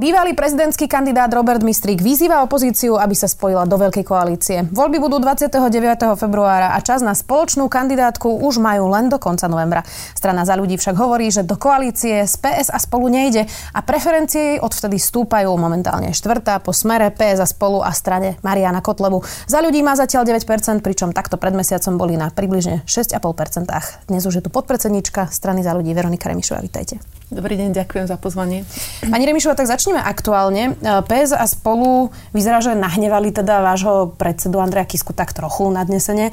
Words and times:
Bývalý 0.00 0.32
prezidentský 0.32 0.88
kandidát 0.88 1.28
Robert 1.28 1.60
Mistrík 1.60 2.00
vyzýva 2.00 2.40
opozíciu, 2.40 2.96
aby 2.96 3.12
sa 3.12 3.28
spojila 3.28 3.68
do 3.68 3.76
veľkej 3.76 4.00
koalície. 4.08 4.64
Voľby 4.72 4.96
budú 4.96 5.20
29. 5.20 5.60
februára 6.16 6.72
a 6.72 6.80
čas 6.80 7.04
na 7.04 7.12
spoločnú 7.12 7.68
kandidátku 7.68 8.40
už 8.40 8.64
majú 8.64 8.88
len 8.88 9.12
do 9.12 9.20
konca 9.20 9.44
novembra. 9.44 9.84
Strana 10.16 10.48
za 10.48 10.56
ľudí 10.56 10.80
však 10.80 10.96
hovorí, 10.96 11.28
že 11.28 11.44
do 11.44 11.60
koalície 11.60 12.24
z 12.24 12.32
PS 12.32 12.72
a 12.72 12.80
spolu 12.80 13.12
nejde 13.12 13.44
a 13.76 13.84
preferencie 13.84 14.56
jej 14.56 14.58
odvtedy 14.64 14.96
stúpajú 14.96 15.52
momentálne 15.60 16.16
štvrtá 16.16 16.64
po 16.64 16.72
smere 16.72 17.12
PS 17.12 17.44
a 17.44 17.46
spolu 17.52 17.84
a 17.84 17.92
strane 17.92 18.40
Mariana 18.40 18.80
Kotlebu. 18.80 19.20
Za 19.52 19.60
ľudí 19.60 19.84
má 19.84 19.92
zatiaľ 20.00 20.24
9%, 20.24 20.80
pričom 20.80 21.12
takto 21.12 21.36
pred 21.36 21.52
mesiacom 21.52 22.00
boli 22.00 22.16
na 22.16 22.32
približne 22.32 22.88
6,5%. 22.88 23.68
Dnes 24.08 24.24
už 24.24 24.40
je 24.40 24.42
tu 24.42 24.48
podpredsednička 24.48 25.28
strany 25.28 25.60
za 25.60 25.76
ľudí 25.76 25.92
Veronika 25.92 26.32
Remišová. 26.32 26.64
Vítajte. 26.64 27.19
Dobrý 27.30 27.54
deň, 27.54 27.78
ďakujem 27.78 28.10
za 28.10 28.18
pozvanie. 28.18 28.66
Pani 29.06 29.22
Remišová, 29.22 29.54
tak 29.54 29.70
začneme 29.70 30.02
aktuálne. 30.02 30.74
E, 30.74 30.98
PS 31.06 31.38
a 31.38 31.46
spolu 31.46 32.10
vyzerá, 32.34 32.58
že 32.58 32.74
nahnevali 32.74 33.30
teda 33.30 33.62
vášho 33.62 34.18
predsedu 34.18 34.58
Andreja 34.58 34.82
Kisku 34.82 35.14
tak 35.14 35.30
trochu 35.30 35.70
nadnesene 35.70 36.30
e, 36.30 36.32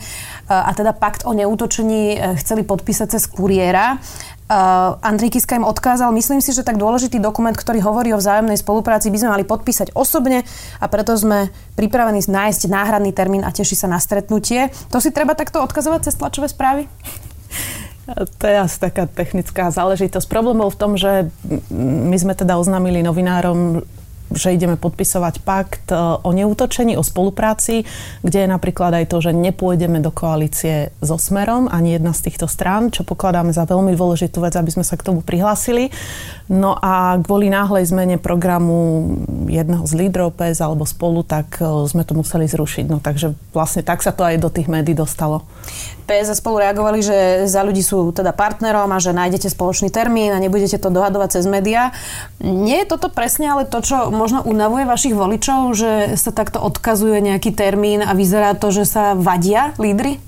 a 0.50 0.74
teda 0.74 0.98
pakt 0.98 1.22
o 1.30 1.38
neútočení 1.38 2.18
e, 2.18 2.42
chceli 2.42 2.66
podpísať 2.66 3.14
cez 3.14 3.30
kuriéra. 3.30 4.02
Andrej 5.04 5.36
Kiska 5.36 5.60
im 5.60 5.68
odkázal, 5.68 6.08
myslím 6.16 6.40
si, 6.40 6.56
že 6.56 6.64
tak 6.64 6.80
dôležitý 6.80 7.20
dokument, 7.20 7.52
ktorý 7.52 7.84
hovorí 7.84 8.16
o 8.16 8.18
vzájomnej 8.18 8.56
spolupráci, 8.56 9.12
by 9.12 9.20
sme 9.20 9.34
mali 9.36 9.44
podpísať 9.44 9.92
osobne 9.92 10.48
a 10.80 10.88
preto 10.88 11.20
sme 11.20 11.52
pripravení 11.76 12.24
nájsť 12.24 12.72
náhradný 12.72 13.12
termín 13.12 13.44
a 13.44 13.52
teší 13.52 13.76
sa 13.76 13.92
na 13.92 14.00
stretnutie. 14.00 14.72
To 14.96 15.04
si 15.04 15.12
treba 15.12 15.36
takto 15.36 15.60
odkazovať 15.60 16.08
cez 16.08 16.16
tlačové 16.16 16.48
správy? 16.48 16.88
To 18.16 18.46
je 18.48 18.58
asi 18.58 18.78
taká 18.80 19.04
technická 19.04 19.68
záležitosť. 19.68 20.32
Problém 20.32 20.64
bol 20.64 20.72
v 20.72 20.80
tom, 20.80 20.96
že 20.96 21.28
my 21.76 22.16
sme 22.16 22.32
teda 22.40 22.56
oznámili 22.56 23.04
novinárom, 23.04 23.84
že 24.32 24.52
ideme 24.52 24.76
podpisovať 24.76 25.40
pakt 25.48 25.88
e, 25.88 25.96
o 26.00 26.30
neútočení, 26.36 27.00
o 27.00 27.04
spolupráci, 27.04 27.88
kde 28.24 28.44
je 28.44 28.50
napríklad 28.50 28.92
aj 28.92 29.06
to, 29.08 29.24
že 29.24 29.32
nepôjdeme 29.32 30.04
do 30.04 30.12
koalície 30.12 30.92
so 31.00 31.16
Smerom, 31.16 31.72
ani 31.72 31.96
jedna 31.96 32.12
z 32.12 32.28
týchto 32.28 32.48
strán, 32.52 32.92
čo 32.92 33.08
pokladáme 33.08 33.56
za 33.56 33.64
veľmi 33.64 33.96
dôležitú 33.96 34.44
vec, 34.44 34.60
aby 34.60 34.72
sme 34.72 34.84
sa 34.84 35.00
k 35.00 35.08
tomu 35.08 35.24
prihlásili. 35.24 35.96
No 36.52 36.76
a 36.76 37.16
kvôli 37.24 37.48
náhlej 37.48 37.88
zmene 37.88 38.20
programu 38.20 39.16
jedného 39.48 39.88
z 39.88 39.94
lídrov 39.96 40.36
PS 40.36 40.60
alebo 40.60 40.84
spolu, 40.84 41.24
tak 41.24 41.64
e, 41.64 41.88
sme 41.88 42.04
to 42.04 42.12
museli 42.12 42.52
zrušiť. 42.52 42.86
No 42.92 43.00
takže 43.00 43.32
vlastne 43.56 43.80
tak 43.80 44.04
sa 44.04 44.12
to 44.12 44.28
aj 44.28 44.44
do 44.44 44.52
tých 44.52 44.68
médií 44.68 44.96
dostalo. 44.96 45.48
PS 46.08 46.40
spolu 46.40 46.64
reagovali, 46.64 47.04
že 47.04 47.18
za 47.52 47.62
ľudí 47.68 47.84
sú 47.84 48.16
teda 48.16 48.32
partnerom 48.32 48.88
a 48.96 49.04
že 49.04 49.12
nájdete 49.12 49.52
spoločný 49.52 49.92
termín 49.92 50.32
a 50.32 50.40
nebudete 50.40 50.80
to 50.80 50.88
dohadovať 50.88 51.38
cez 51.38 51.46
médiá. 51.46 51.92
Nie 52.40 52.88
je 52.88 52.92
toto 52.96 53.12
presne 53.12 53.52
ale 53.52 53.68
to, 53.68 53.84
čo 53.84 54.08
možno 54.08 54.40
unavuje 54.48 54.88
vašich 54.88 55.12
voličov, 55.12 55.76
že 55.76 56.16
sa 56.16 56.32
takto 56.32 56.64
odkazuje 56.64 57.20
nejaký 57.20 57.52
termín 57.52 58.00
a 58.00 58.16
vyzerá 58.16 58.56
to, 58.56 58.72
že 58.72 58.88
sa 58.88 59.14
vadia 59.20 59.76
lídry? 59.76 60.24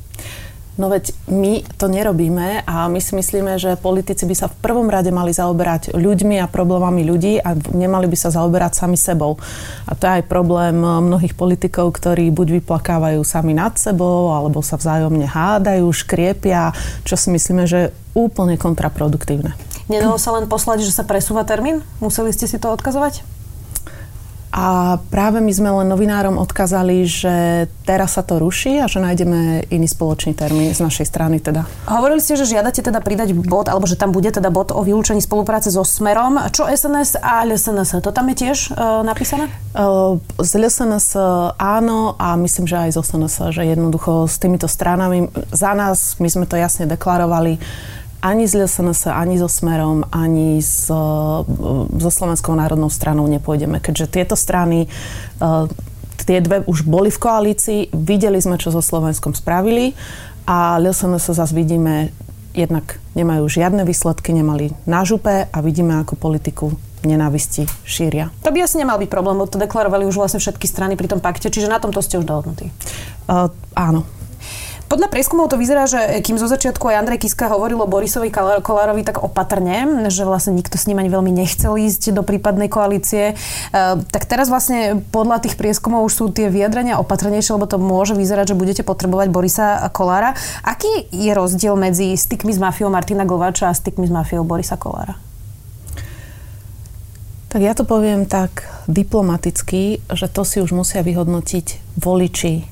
No 0.80 0.88
veď 0.88 1.12
my 1.28 1.68
to 1.76 1.92
nerobíme 1.92 2.64
a 2.64 2.88
my 2.88 3.04
si 3.04 3.12
myslíme, 3.12 3.60
že 3.60 3.76
politici 3.76 4.24
by 4.24 4.32
sa 4.32 4.48
v 4.48 4.64
prvom 4.64 4.88
rade 4.88 5.12
mali 5.12 5.36
zaoberať 5.36 5.92
ľuďmi 5.92 6.40
a 6.40 6.48
problémami 6.48 7.04
ľudí 7.04 7.36
a 7.44 7.52
nemali 7.76 8.08
by 8.08 8.16
sa 8.16 8.32
zaoberať 8.32 8.80
sami 8.80 8.96
sebou. 8.96 9.36
A 9.84 9.92
to 9.92 10.08
je 10.08 10.24
aj 10.24 10.32
problém 10.32 10.80
mnohých 10.80 11.36
politikov, 11.36 11.92
ktorí 12.00 12.32
buď 12.32 12.64
vyplakávajú 12.64 13.20
sami 13.28 13.52
nad 13.52 13.76
sebou, 13.76 14.32
alebo 14.32 14.64
sa 14.64 14.80
vzájomne 14.80 15.28
hádajú, 15.28 15.84
škriepia, 15.92 16.72
čo 17.04 17.20
si 17.20 17.28
myslíme, 17.28 17.68
že 17.68 17.78
je 17.78 17.94
úplne 18.16 18.56
kontraproduktívne. 18.56 19.60
Nedalo 19.92 20.16
sa 20.16 20.32
len 20.32 20.48
poslať, 20.48 20.88
že 20.88 20.96
sa 20.96 21.04
presúva 21.04 21.44
termín? 21.44 21.84
Museli 22.00 22.32
ste 22.32 22.48
si 22.48 22.56
to 22.56 22.72
odkazovať? 22.72 23.39
A 24.50 24.98
práve 25.14 25.38
my 25.46 25.54
sme 25.54 25.70
len 25.70 25.88
novinárom 25.88 26.42
odkázali, 26.42 27.06
že 27.06 27.70
teraz 27.86 28.18
sa 28.18 28.26
to 28.26 28.42
ruší 28.42 28.82
a 28.82 28.90
že 28.90 28.98
nájdeme 28.98 29.70
iný 29.70 29.86
spoločný 29.86 30.34
termín 30.34 30.74
z 30.74 30.82
našej 30.82 31.06
strany 31.06 31.38
teda. 31.38 31.70
Hovorili 31.86 32.18
ste, 32.18 32.34
že 32.34 32.50
žiadate 32.50 32.82
teda 32.82 32.98
pridať 32.98 33.38
bod, 33.38 33.70
alebo 33.70 33.86
že 33.86 33.94
tam 33.94 34.10
bude 34.10 34.34
teda 34.34 34.50
bod 34.50 34.74
o 34.74 34.82
vylúčení 34.82 35.22
spolupráce 35.22 35.70
so 35.70 35.86
Smerom. 35.86 36.42
Čo 36.50 36.66
SNS 36.66 37.22
a 37.22 37.46
LSNS? 37.46 38.02
To 38.02 38.10
tam 38.10 38.26
je 38.34 38.36
tiež 38.50 38.74
uh, 38.74 39.06
napísané? 39.06 39.54
Uh, 39.78 40.18
z 40.42 40.58
LSNS 40.58 41.14
áno 41.62 42.18
a 42.18 42.34
myslím, 42.34 42.66
že 42.66 42.90
aj 42.90 42.98
z 42.98 42.98
SNS, 43.06 43.36
že 43.54 43.64
jednoducho 43.70 44.26
s 44.26 44.42
týmito 44.42 44.66
stranami 44.66 45.30
za 45.54 45.78
nás, 45.78 46.18
my 46.18 46.26
sme 46.26 46.46
to 46.50 46.58
jasne 46.58 46.90
deklarovali, 46.90 47.62
ani 48.20 48.48
z 48.48 48.68
LSNS, 48.68 49.08
ani 49.08 49.40
so 49.40 49.48
Smerom, 49.48 50.04
ani 50.12 50.60
s, 50.60 50.92
so 51.96 52.10
Slovenskou 52.12 52.56
národnou 52.56 52.92
stranou 52.92 53.28
nepôjdeme, 53.32 53.80
keďže 53.80 54.20
tieto 54.20 54.36
strany 54.36 54.86
e, 54.86 54.88
tie 56.28 56.44
dve 56.44 56.68
už 56.68 56.84
boli 56.84 57.08
v 57.10 57.20
koalícii, 57.20 57.82
videli 57.96 58.38
sme, 58.44 58.60
čo 58.60 58.76
so 58.76 58.84
Slovenskom 58.84 59.32
spravili 59.34 59.96
a 60.44 60.78
LSNS 60.78 61.32
zase 61.32 61.56
vidíme, 61.56 62.12
jednak 62.52 63.00
nemajú 63.16 63.48
žiadne 63.48 63.88
výsledky, 63.88 64.36
nemali 64.36 64.76
na 64.84 65.08
župe 65.08 65.48
a 65.48 65.58
vidíme, 65.64 66.04
ako 66.04 66.20
politiku 66.20 66.66
nenávisti 67.08 67.64
šíria. 67.88 68.28
To 68.44 68.52
by 68.52 68.68
asi 68.68 68.76
nemal 68.76 69.00
byť 69.00 69.08
problém, 69.08 69.40
bo 69.40 69.48
to 69.48 69.56
deklarovali 69.56 70.04
už 70.04 70.20
vlastne 70.20 70.44
všetky 70.44 70.68
strany 70.68 71.00
pri 71.00 71.08
tom 71.08 71.24
pakte, 71.24 71.48
čiže 71.48 71.72
na 71.72 71.80
tomto 71.80 72.04
ste 72.04 72.20
už 72.20 72.28
dohodnutí. 72.28 72.76
Uh, 73.32 73.48
áno, 73.72 74.04
podľa 74.90 75.14
prieskumov 75.14 75.54
to 75.54 75.62
vyzerá, 75.62 75.86
že 75.86 76.02
kým 76.26 76.42
zo 76.42 76.50
začiatku 76.50 76.82
aj 76.90 76.98
Andrej 77.06 77.22
Kiska 77.22 77.46
hovoril 77.46 77.78
Borisovi 77.86 78.34
Kolárovi 78.34 79.06
tak 79.06 79.22
opatrne, 79.22 80.10
že 80.10 80.26
vlastne 80.26 80.58
nikto 80.58 80.82
s 80.82 80.90
ním 80.90 80.98
ani 80.98 81.14
veľmi 81.14 81.30
nechcel 81.30 81.78
ísť 81.78 82.10
do 82.10 82.26
prípadnej 82.26 82.74
koalície, 82.74 83.38
eh, 83.38 83.96
tak 84.10 84.26
teraz 84.26 84.50
vlastne 84.50 85.06
podľa 85.14 85.46
tých 85.46 85.62
prieskumov 85.62 86.10
už 86.10 86.14
sú 86.18 86.26
tie 86.34 86.50
vyjadrenia 86.50 86.98
opatrnejšie, 86.98 87.54
lebo 87.54 87.70
to 87.70 87.78
môže 87.78 88.18
vyzerať, 88.18 88.52
že 88.52 88.60
budete 88.60 88.82
potrebovať 88.82 89.30
Borisa 89.30 89.78
Kolára. 89.94 90.34
Aký 90.66 91.06
je 91.14 91.32
rozdiel 91.38 91.78
medzi 91.78 92.18
stykmi 92.18 92.50
s 92.50 92.58
mafiou 92.58 92.90
Martina 92.90 93.30
Glovača 93.30 93.70
a 93.70 93.78
stykmi 93.78 94.10
s 94.10 94.12
mafiou 94.12 94.42
Borisa 94.42 94.74
Kolára? 94.74 95.14
Tak 97.54 97.62
ja 97.62 97.78
to 97.78 97.86
poviem 97.86 98.26
tak 98.26 98.66
diplomaticky, 98.90 100.02
že 100.10 100.26
to 100.30 100.42
si 100.42 100.62
už 100.66 100.74
musia 100.74 101.06
vyhodnotiť 101.06 101.98
voliči 101.98 102.66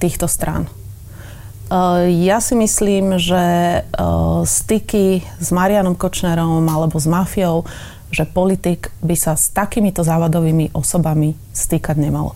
týchto 0.00 0.24
strán. 0.24 0.79
Eh, 1.70 2.26
ja 2.26 2.42
si 2.42 2.58
myslím, 2.58 3.14
že 3.14 3.38
eh, 3.38 3.82
styky 4.42 5.22
s 5.38 5.54
Marianom 5.54 5.94
Kočnerom 5.94 6.66
alebo 6.66 6.98
s 6.98 7.06
mafiou, 7.06 7.62
že 8.10 8.26
politik 8.26 8.90
by 9.06 9.14
sa 9.14 9.38
s 9.38 9.54
takýmito 9.54 10.02
závadovými 10.02 10.74
osobami 10.74 11.38
stýkať 11.54 11.94
nemal. 11.94 12.34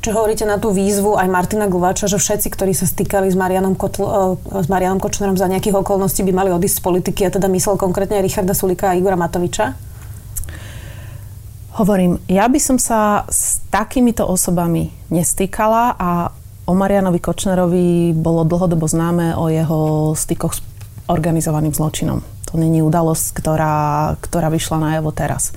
Čo 0.00 0.14
hovoríte 0.14 0.46
na 0.46 0.62
tú 0.62 0.70
výzvu 0.70 1.18
aj 1.18 1.26
Martina 1.26 1.66
Glovača, 1.66 2.06
že 2.06 2.22
všetci, 2.22 2.46
ktorí 2.46 2.70
sa 2.70 2.86
stýkali 2.86 3.26
s 3.26 3.34
Marianom, 3.34 3.74
Kotl- 3.74 4.38
eh, 4.38 4.62
s 4.62 4.70
Marianom 4.70 5.02
Kočnerom 5.02 5.34
za 5.34 5.50
nejakých 5.50 5.82
okolností 5.82 6.22
by 6.22 6.30
mali 6.30 6.54
odísť 6.54 6.78
z 6.78 6.82
politiky, 6.86 7.20
a 7.26 7.34
teda 7.34 7.50
myslel 7.50 7.74
konkrétne 7.74 8.22
Richarda 8.22 8.54
Sulika 8.54 8.94
a 8.94 8.96
Igora 8.96 9.18
Matoviča? 9.18 9.74
Hovorím, 11.74 12.22
ja 12.30 12.46
by 12.46 12.60
som 12.62 12.78
sa 12.78 13.26
s 13.26 13.66
takýmito 13.66 14.22
osobami 14.30 14.94
nestýkala 15.10 15.98
a 15.98 16.38
O 16.70 16.74
Marianovi 16.74 17.18
Kočnerovi 17.18 18.14
bolo 18.14 18.46
dlhodobo 18.46 18.86
známe 18.86 19.34
o 19.34 19.50
jeho 19.50 20.14
stykoch 20.14 20.54
s 20.54 20.62
organizovaným 21.10 21.74
zločinom. 21.74 22.22
To 22.46 22.54
není 22.54 22.78
udalosť, 22.78 23.34
ktorá, 23.34 24.14
ktorá 24.22 24.54
vyšla 24.54 24.78
na 24.78 24.90
jevo 24.94 25.10
teraz. 25.10 25.50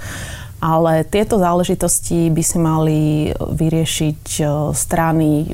Ale 0.58 1.06
tieto 1.06 1.38
záležitosti 1.38 2.34
by 2.34 2.42
si 2.42 2.58
mali 2.58 3.00
vyriešiť 3.30 4.22
e, 4.42 4.44
strany 4.74 5.54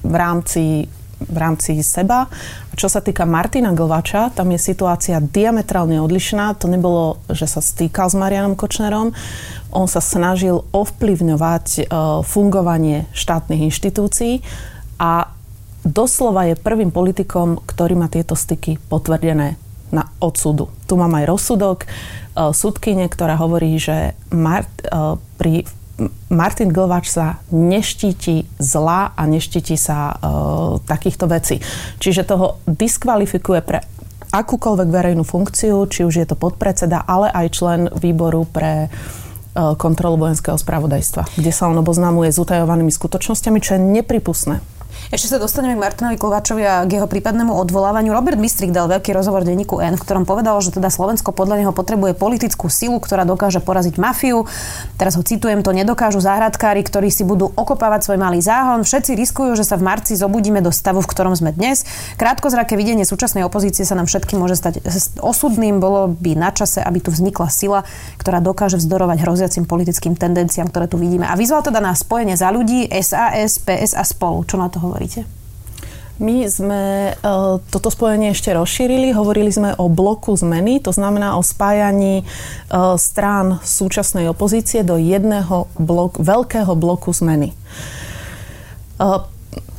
v 0.00 0.14
rámci 0.16 0.88
v 1.26 1.36
rámci 1.36 1.80
seba. 1.80 2.28
Čo 2.74 2.90
sa 2.90 3.00
týka 3.00 3.24
Martina 3.24 3.72
Glvača, 3.72 4.34
tam 4.34 4.50
je 4.52 4.60
situácia 4.60 5.22
diametrálne 5.22 5.98
odlišná. 6.02 6.56
To 6.60 6.66
nebolo, 6.66 7.22
že 7.30 7.46
sa 7.46 7.62
stýkal 7.62 8.10
s 8.10 8.16
Marianom 8.18 8.58
Kočnerom. 8.58 9.14
On 9.74 9.86
sa 9.90 9.98
snažil 9.98 10.62
ovplyvňovať 10.70 11.66
e, 11.78 11.82
fungovanie 12.22 13.10
štátnych 13.10 13.70
inštitúcií 13.70 14.44
a 15.02 15.30
doslova 15.82 16.48
je 16.48 16.58
prvým 16.58 16.94
politikom, 16.94 17.60
ktorý 17.62 17.98
má 17.98 18.06
tieto 18.06 18.38
styky 18.38 18.78
potvrdené 18.88 19.58
na 19.94 20.10
odsudu. 20.18 20.70
Tu 20.90 20.94
mám 20.98 21.14
aj 21.14 21.30
rozsudok 21.30 21.78
e, 21.84 21.86
súdkyne, 22.50 23.06
ktorá 23.06 23.38
hovorí, 23.38 23.78
že 23.78 24.18
Mart, 24.34 24.70
e, 24.82 25.18
pri 25.38 25.66
Martin 26.28 26.74
Glvač 26.74 27.06
sa 27.06 27.38
neštíti 27.54 28.50
zla 28.58 29.14
a 29.14 29.22
neštíti 29.30 29.78
sa 29.78 30.18
takýchto 30.82 31.30
vecí. 31.30 31.62
Čiže 32.02 32.26
toho 32.26 32.58
diskvalifikuje 32.66 33.62
pre 33.62 33.78
akúkoľvek 34.34 34.88
verejnú 34.90 35.22
funkciu, 35.22 35.86
či 35.86 36.02
už 36.02 36.14
je 36.18 36.26
to 36.26 36.34
podpredseda, 36.34 37.06
ale 37.06 37.30
aj 37.30 37.46
člen 37.54 37.80
výboru 37.94 38.42
pre 38.50 38.90
uh, 38.90 39.24
kontrolu 39.78 40.18
vojenského 40.18 40.58
spravodajstva, 40.58 41.38
kde 41.38 41.52
sa 41.54 41.70
on 41.70 41.78
oboznamuje 41.78 42.34
s 42.34 42.42
utajovanými 42.42 42.90
skutočnosťami, 42.90 43.58
čo 43.62 43.78
je 43.78 43.80
nepripustné. 44.02 44.58
Ešte 45.12 45.30
sa 45.30 45.38
dostaneme 45.38 45.78
k 45.78 45.82
Martinovi 45.84 46.16
Kovačovi 46.18 46.62
a 46.66 46.82
k 46.88 46.98
jeho 46.98 47.08
prípadnému 47.08 47.54
odvolávaniu. 47.54 48.10
Robert 48.10 48.40
Mistrik 48.40 48.74
dal 48.74 48.90
veľký 48.90 49.14
rozhovor 49.14 49.46
denníku 49.46 49.78
N, 49.78 49.94
v 49.94 50.02
ktorom 50.02 50.26
povedal, 50.26 50.58
že 50.58 50.74
teda 50.74 50.90
Slovensko 50.90 51.30
podľa 51.30 51.62
neho 51.62 51.72
potrebuje 51.72 52.18
politickú 52.18 52.66
silu, 52.66 52.98
ktorá 52.98 53.22
dokáže 53.22 53.62
poraziť 53.62 53.96
mafiu. 53.96 54.44
Teraz 54.98 55.16
ho 55.16 55.22
citujem, 55.22 55.64
to 55.64 55.72
nedokážu 55.72 56.18
záhradkári, 56.20 56.84
ktorí 56.84 57.08
si 57.08 57.22
budú 57.22 57.50
okopávať 57.54 58.10
svoj 58.10 58.18
malý 58.20 58.42
záhon. 58.44 58.82
Všetci 58.82 59.16
riskujú, 59.16 59.56
že 59.56 59.64
sa 59.64 59.80
v 59.80 59.86
marci 59.86 60.18
zobudíme 60.18 60.60
do 60.60 60.74
stavu, 60.74 61.00
v 61.00 61.08
ktorom 61.08 61.32
sme 61.34 61.56
dnes. 61.56 61.86
Krátkozraké 62.20 62.76
videnie 62.76 63.08
súčasnej 63.08 63.46
opozície 63.46 63.86
sa 63.86 63.96
nám 63.96 64.06
všetkým 64.10 64.38
môže 64.38 64.58
stať 64.58 64.84
osudným. 65.22 65.80
Bolo 65.80 66.12
by 66.12 66.36
na 66.36 66.50
čase, 66.52 66.84
aby 66.84 67.00
tu 67.00 67.08
vznikla 67.10 67.48
sila, 67.48 67.80
ktorá 68.20 68.44
dokáže 68.44 68.76
vzdorovať 68.76 69.18
hroziacim 69.24 69.64
politickým 69.64 70.18
tendenciám, 70.18 70.68
ktoré 70.68 70.86
tu 70.86 71.00
vidíme. 71.00 71.24
A 71.24 71.34
vyzval 71.38 71.64
teda 71.64 71.80
na 71.80 71.96
spojenie 71.96 72.36
za 72.36 72.52
ľudí 72.52 72.86
SAS, 73.00 73.62
PS 73.62 73.96
a 73.96 74.04
spolu. 74.04 74.44
Čo 74.44 74.60
na 74.60 74.68
to 74.68 74.83
hovoríte? 74.88 75.24
My 76.22 76.46
sme 76.46 77.10
uh, 77.10 77.58
toto 77.74 77.90
spojenie 77.90 78.30
ešte 78.30 78.54
rozšírili. 78.54 79.10
Hovorili 79.10 79.50
sme 79.50 79.74
o 79.74 79.90
bloku 79.90 80.38
zmeny, 80.38 80.78
to 80.78 80.94
znamená 80.94 81.34
o 81.34 81.42
spájaní 81.42 82.22
uh, 82.22 82.94
strán 82.94 83.58
súčasnej 83.66 84.30
opozície 84.30 84.86
do 84.86 84.94
jedného 84.94 85.66
blok, 85.74 86.22
veľkého 86.22 86.78
bloku 86.78 87.10
zmeny. 87.10 87.50
Uh, 89.02 89.26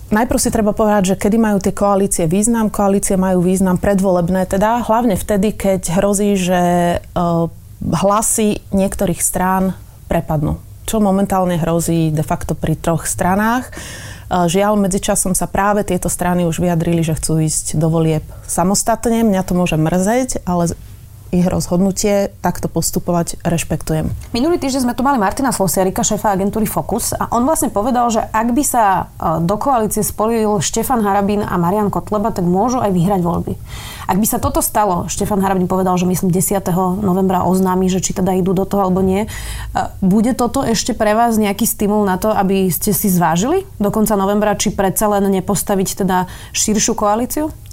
Najprv 0.06 0.38
si 0.38 0.54
treba 0.54 0.70
povedať, 0.70 1.12
že 1.12 1.16
kedy 1.18 1.38
majú 1.42 1.58
tie 1.58 1.74
koalície 1.74 2.30
význam. 2.30 2.70
Koalície 2.70 3.18
majú 3.18 3.42
význam 3.42 3.82
predvolebné, 3.82 4.46
teda 4.46 4.86
hlavne 4.86 5.18
vtedy, 5.18 5.50
keď 5.50 5.98
hrozí, 5.98 6.38
že 6.38 6.62
hlasy 7.82 8.62
niektorých 8.70 9.18
strán 9.18 9.74
prepadnú. 10.06 10.62
Čo 10.86 11.02
momentálne 11.02 11.58
hrozí 11.58 12.14
de 12.14 12.22
facto 12.22 12.54
pri 12.54 12.78
troch 12.78 13.10
stranách. 13.10 13.74
Žiaľ, 14.30 14.74
medzičasom 14.82 15.38
sa 15.38 15.46
práve 15.46 15.86
tieto 15.86 16.10
strany 16.10 16.50
už 16.50 16.58
vyjadrili, 16.58 17.06
že 17.06 17.14
chcú 17.14 17.46
ísť 17.46 17.78
do 17.78 17.94
volieb 17.94 18.26
samostatne. 18.50 19.22
Mňa 19.22 19.42
to 19.46 19.54
môže 19.54 19.78
mrzeť, 19.78 20.42
ale 20.50 20.74
ich 21.40 21.48
rozhodnutie 21.48 22.32
takto 22.40 22.72
postupovať 22.72 23.40
rešpektujem. 23.44 24.08
Minulý 24.32 24.58
týždeň 24.58 24.82
sme 24.88 24.98
tu 24.98 25.04
mali 25.04 25.20
Martina 25.20 25.52
Flosiarika, 25.52 26.02
šéfa 26.02 26.32
agentúry 26.32 26.64
Focus 26.64 27.12
a 27.12 27.28
on 27.36 27.44
vlastne 27.44 27.70
povedal, 27.70 28.08
že 28.08 28.24
ak 28.24 28.48
by 28.56 28.64
sa 28.64 28.84
e, 28.86 29.44
do 29.44 29.56
koalície 29.60 30.02
spojil 30.02 30.64
Štefan 30.64 31.04
Harabín 31.04 31.44
a 31.44 31.56
Marian 31.60 31.92
Kotleba, 31.92 32.32
tak 32.32 32.48
môžu 32.48 32.80
aj 32.80 32.96
vyhrať 32.96 33.22
voľby. 33.22 33.54
Ak 34.06 34.18
by 34.22 34.28
sa 34.28 34.38
toto 34.40 34.64
stalo, 34.64 35.12
Štefan 35.12 35.44
Harabín 35.44 35.68
povedal, 35.68 35.98
že 36.00 36.08
myslím 36.08 36.32
10. 36.32 36.62
novembra 37.02 37.44
oznámi, 37.44 37.90
že 37.92 38.00
či 38.00 38.16
teda 38.16 38.38
idú 38.38 38.56
do 38.56 38.64
toho 38.64 38.88
alebo 38.88 39.04
nie, 39.04 39.26
e, 39.26 39.28
bude 40.00 40.32
toto 40.38 40.64
ešte 40.64 40.96
pre 40.96 41.12
vás 41.18 41.36
nejaký 41.36 41.68
stimul 41.68 42.08
na 42.08 42.16
to, 42.16 42.32
aby 42.32 42.72
ste 42.72 42.96
si 42.96 43.12
zvážili 43.12 43.68
do 43.82 43.92
konca 43.92 44.16
novembra, 44.16 44.56
či 44.56 44.72
predsa 44.72 45.12
len 45.12 45.28
nepostaviť 45.30 46.06
teda 46.06 46.30
širšiu 46.56 46.94
koalíciu? 46.96 47.65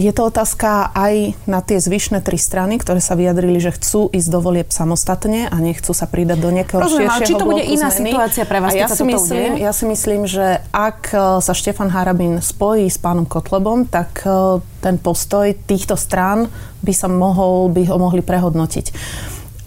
Je 0.00 0.12
to 0.16 0.22
otázka 0.32 0.90
aj 0.96 1.36
na 1.44 1.60
tie 1.60 1.76
zvyšné 1.76 2.24
tri 2.24 2.40
strany, 2.40 2.80
ktoré 2.80 3.04
sa 3.04 3.12
vyjadrili, 3.12 3.60
že 3.60 3.76
chcú 3.76 4.08
ísť 4.08 4.28
do 4.32 4.40
volieb 4.40 4.68
samostatne 4.72 5.44
a 5.44 5.56
nechcú 5.60 5.92
sa 5.92 6.08
pridať 6.08 6.38
do 6.40 6.48
nejakého 6.48 6.80
Rozumiem, 6.80 7.12
širšieho 7.12 7.28
či 7.28 7.34
to 7.36 7.44
bude 7.44 7.64
iná 7.68 7.88
zmeny. 7.92 8.10
situácia 8.16 8.44
pre 8.48 8.58
vás, 8.64 8.72
ja 8.72 8.88
si, 8.88 9.04
myslím, 9.04 9.60
ja 9.60 9.72
si 9.76 9.84
myslím, 9.84 10.24
že 10.24 10.64
ak 10.72 11.12
e, 11.12 11.16
sa 11.44 11.52
Štefan 11.52 11.92
Harabin 11.92 12.40
spojí 12.40 12.88
s 12.88 12.96
pánom 12.96 13.28
Kotlebom, 13.28 13.84
tak 13.84 14.24
e, 14.24 14.64
ten 14.80 14.96
postoj 14.96 15.52
týchto 15.68 16.00
strán 16.00 16.48
by 16.80 16.92
sa 16.96 17.12
mohol, 17.12 17.68
by 17.68 17.84
ho 17.92 17.96
mohli 18.00 18.24
prehodnotiť. 18.24 18.86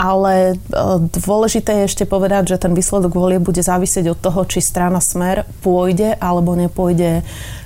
Ale 0.01 0.57
e, 0.57 0.75
dôležité 1.13 1.85
je 1.85 1.87
ešte 1.93 2.03
povedať, 2.09 2.57
že 2.57 2.61
ten 2.65 2.73
výsledok 2.73 3.13
volie 3.13 3.37
bude 3.37 3.61
závisieť 3.61 4.17
od 4.17 4.19
toho, 4.19 4.41
či 4.49 4.65
strana 4.65 4.97
Smer 4.97 5.45
pôjde 5.61 6.17
alebo 6.17 6.57
nepôjde 6.57 7.21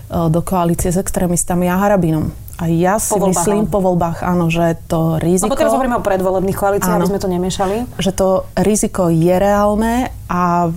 do 0.09 0.39
koalície 0.45 0.93
s 0.93 0.97
extrémistami 0.97 1.69
a 1.69 1.77
Harabinom. 1.81 2.31
A 2.55 2.71
ja 2.71 2.95
si 3.03 3.11
po 3.11 3.27
myslím, 3.27 3.67
po 3.67 3.83
voľbách, 3.83 4.23
áno, 4.23 4.47
že 4.47 4.79
to 4.87 5.19
riziko... 5.19 5.51
Lebo 5.51 5.59
teraz 5.59 5.75
hovoríme 5.75 5.99
o 5.99 6.03
predvolebných 6.03 6.55
koalíciách, 6.55 6.95
aby 7.03 7.11
sme 7.11 7.19
to 7.19 7.27
nemiešali. 7.27 7.75
Že 7.99 8.11
to 8.15 8.27
riziko 8.55 9.11
je 9.11 9.35
reálne 9.35 10.07
a 10.31 10.71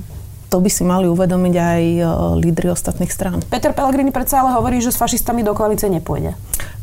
to 0.51 0.59
by 0.59 0.71
si 0.73 0.83
mali 0.83 1.07
uvedomiť 1.07 1.55
aj 1.55 1.83
e, 1.85 2.03
lídry 2.41 2.73
ostatných 2.73 3.13
strán. 3.13 3.45
Peter 3.47 3.71
Pellegrini 3.71 4.11
predsa 4.11 4.43
ale 4.43 4.59
hovorí, 4.59 4.83
že 4.83 4.91
s 4.91 4.99
fašistami 4.99 5.47
do 5.47 5.55
koalície 5.55 5.87
nepôjde. 5.87 6.35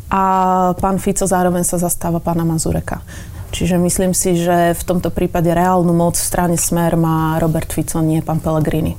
A 0.07 0.21
pán 0.80 1.01
Fico 1.01 1.27
zároveň 1.27 1.65
sa 1.68 1.81
zastáva 1.81 2.24
pána 2.24 2.45
Mazureka. 2.47 3.01
Čiže 3.51 3.75
myslím 3.81 4.15
si, 4.15 4.38
že 4.38 4.77
v 4.77 4.83
tomto 4.86 5.09
prípade 5.12 5.50
reálnu 5.50 5.92
moc 5.92 6.15
v 6.15 6.24
strane 6.24 6.56
Smer 6.56 6.95
má 6.95 7.36
Robert 7.42 7.68
Fico, 7.74 8.00
nie 8.00 8.21
pán 8.21 8.39
Pellegrini. 8.39 8.95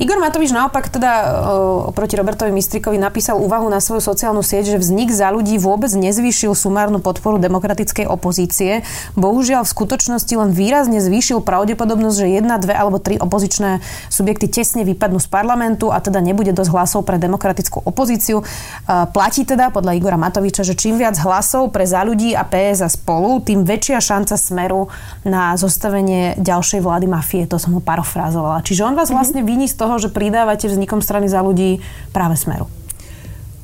Igor 0.00 0.16
Matovič 0.16 0.54
naopak 0.56 0.88
teda 0.88 1.44
oproti 1.92 2.16
Robertovi 2.16 2.48
Mistrikovi 2.48 2.96
napísal 2.96 3.36
úvahu 3.36 3.68
na 3.68 3.76
svoju 3.76 4.00
sociálnu 4.00 4.40
sieť, 4.40 4.72
že 4.72 4.78
vznik 4.80 5.12
za 5.12 5.28
ľudí 5.28 5.60
vôbec 5.60 5.92
nezvýšil 5.92 6.56
sumárnu 6.56 7.04
podporu 7.04 7.36
demokratickej 7.36 8.08
opozície. 8.08 8.86
Bohužiaľ 9.20 9.68
v 9.68 9.72
skutočnosti 9.74 10.32
len 10.32 10.50
výrazne 10.56 10.96
zvýšil 11.04 11.44
pravdepodobnosť, 11.44 12.16
že 12.16 12.26
jedna, 12.40 12.56
dve 12.56 12.72
alebo 12.72 12.96
tri 12.96 13.20
opozičné 13.20 13.84
subjekty 14.08 14.48
tesne 14.48 14.88
vypadnú 14.88 15.20
z 15.20 15.28
parlamentu 15.28 15.92
a 15.92 16.00
teda 16.00 16.24
nebude 16.24 16.56
dosť 16.56 16.70
hlasov 16.72 17.00
pre 17.04 17.20
demokratickú 17.20 17.84
opozíciu. 17.84 18.40
Platí 18.88 19.44
teda 19.44 19.68
podľa 19.68 19.92
Igora 19.98 20.16
Matoviča, 20.16 20.64
že 20.64 20.72
čím 20.72 20.96
viac 20.96 21.20
hlasov 21.20 21.68
pre 21.68 21.84
za 21.84 22.00
ľudí 22.00 22.32
a 22.32 22.48
PS 22.48 22.86
a 22.86 22.88
spolu, 22.88 23.44
tým 23.44 23.68
väčšia 23.68 24.00
šanca 24.00 24.34
smeru 24.40 24.88
na 25.26 25.52
zostavenie 25.58 26.38
ďalšej 26.40 26.80
vlády 26.80 27.06
mafie. 27.10 27.44
To 27.50 27.60
som 27.60 27.76
ho 27.76 27.82
parafrázovala. 27.82 28.64
Čiže 28.64 28.88
on 28.88 28.96
vás 28.96 29.12
mhm. 29.12 29.16
vlastne 29.16 29.40
viní 29.44 29.68
z 29.68 29.81
toho, 29.82 29.98
že 29.98 30.14
pridávate 30.14 30.70
vznikom 30.70 31.02
strany 31.02 31.26
za 31.26 31.42
ľudí 31.42 31.82
práve 32.14 32.38
smeru? 32.38 32.70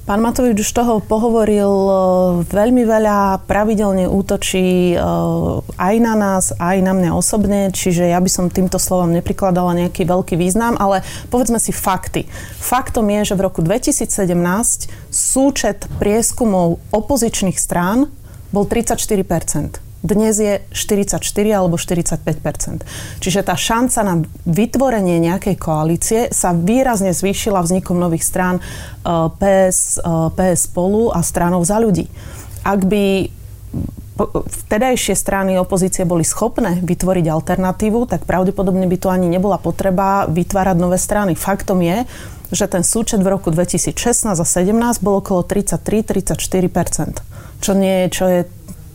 Pán 0.09 0.25
Matovič 0.25 0.65
už 0.65 0.73
toho 0.73 1.05
pohovoril 1.05 1.69
e, 1.69 1.93
veľmi 2.49 2.81
veľa, 2.81 3.45
pravidelne 3.45 4.09
útočí 4.09 4.97
e, 4.97 5.05
aj 5.77 5.95
na 6.01 6.17
nás, 6.17 6.57
aj 6.57 6.81
na 6.81 6.97
mňa 6.97 7.13
osobne, 7.13 7.69
čiže 7.69 8.09
ja 8.09 8.17
by 8.17 8.31
som 8.33 8.49
týmto 8.49 8.81
slovom 8.81 9.13
neprikladala 9.13 9.77
nejaký 9.77 10.09
veľký 10.09 10.41
význam, 10.41 10.81
ale 10.81 11.05
povedzme 11.29 11.61
si 11.61 11.77
fakty. 11.77 12.25
Faktom 12.57 13.05
je, 13.21 13.29
že 13.29 13.35
v 13.37 13.53
roku 13.53 13.61
2017 13.61 14.33
súčet 15.13 15.85
prieskumov 16.01 16.81
opozičných 16.89 17.61
strán 17.61 18.09
bol 18.49 18.65
34 18.65 19.05
dnes 19.99 20.39
je 20.39 20.63
44 20.71 21.19
alebo 21.51 21.75
45% 21.75 22.87
Čiže 23.19 23.41
tá 23.43 23.59
šanca 23.59 24.01
na 24.07 24.15
vytvorenie 24.47 25.19
nejakej 25.19 25.57
koalície 25.59 26.21
sa 26.31 26.55
výrazne 26.55 27.11
zvýšila 27.11 27.63
vznikom 27.67 27.99
nových 27.99 28.23
strán 28.23 28.63
PS, 29.03 29.99
eh, 29.99 30.29
PS 30.39 30.71
spolu 30.71 31.11
a 31.11 31.23
stranov 31.27 31.67
za 31.67 31.83
ľudí. 31.83 32.07
Ak 32.63 32.87
by 32.87 33.35
vtedajšie 34.47 35.15
strany 35.15 35.55
opozície 35.63 36.03
boli 36.03 36.27
schopné 36.27 36.83
vytvoriť 36.83 37.27
alternatívu, 37.31 38.11
tak 38.11 38.27
pravdepodobne 38.27 38.91
by 38.91 38.97
to 38.99 39.09
ani 39.15 39.31
nebola 39.31 39.63
potreba 39.63 40.27
vytvárať 40.27 40.77
nové 40.79 40.99
strany. 40.99 41.39
Faktom 41.39 41.79
je, 41.87 42.03
že 42.51 42.67
ten 42.67 42.83
súčet 42.83 43.23
v 43.23 43.31
roku 43.31 43.55
2016 43.55 44.27
a 44.27 44.35
2017 44.35 45.05
bol 45.07 45.23
okolo 45.23 45.47
33-34 45.47 46.35
čo, 47.59 47.75
nie, 47.75 48.07
čo 48.11 48.25
je 48.27 48.41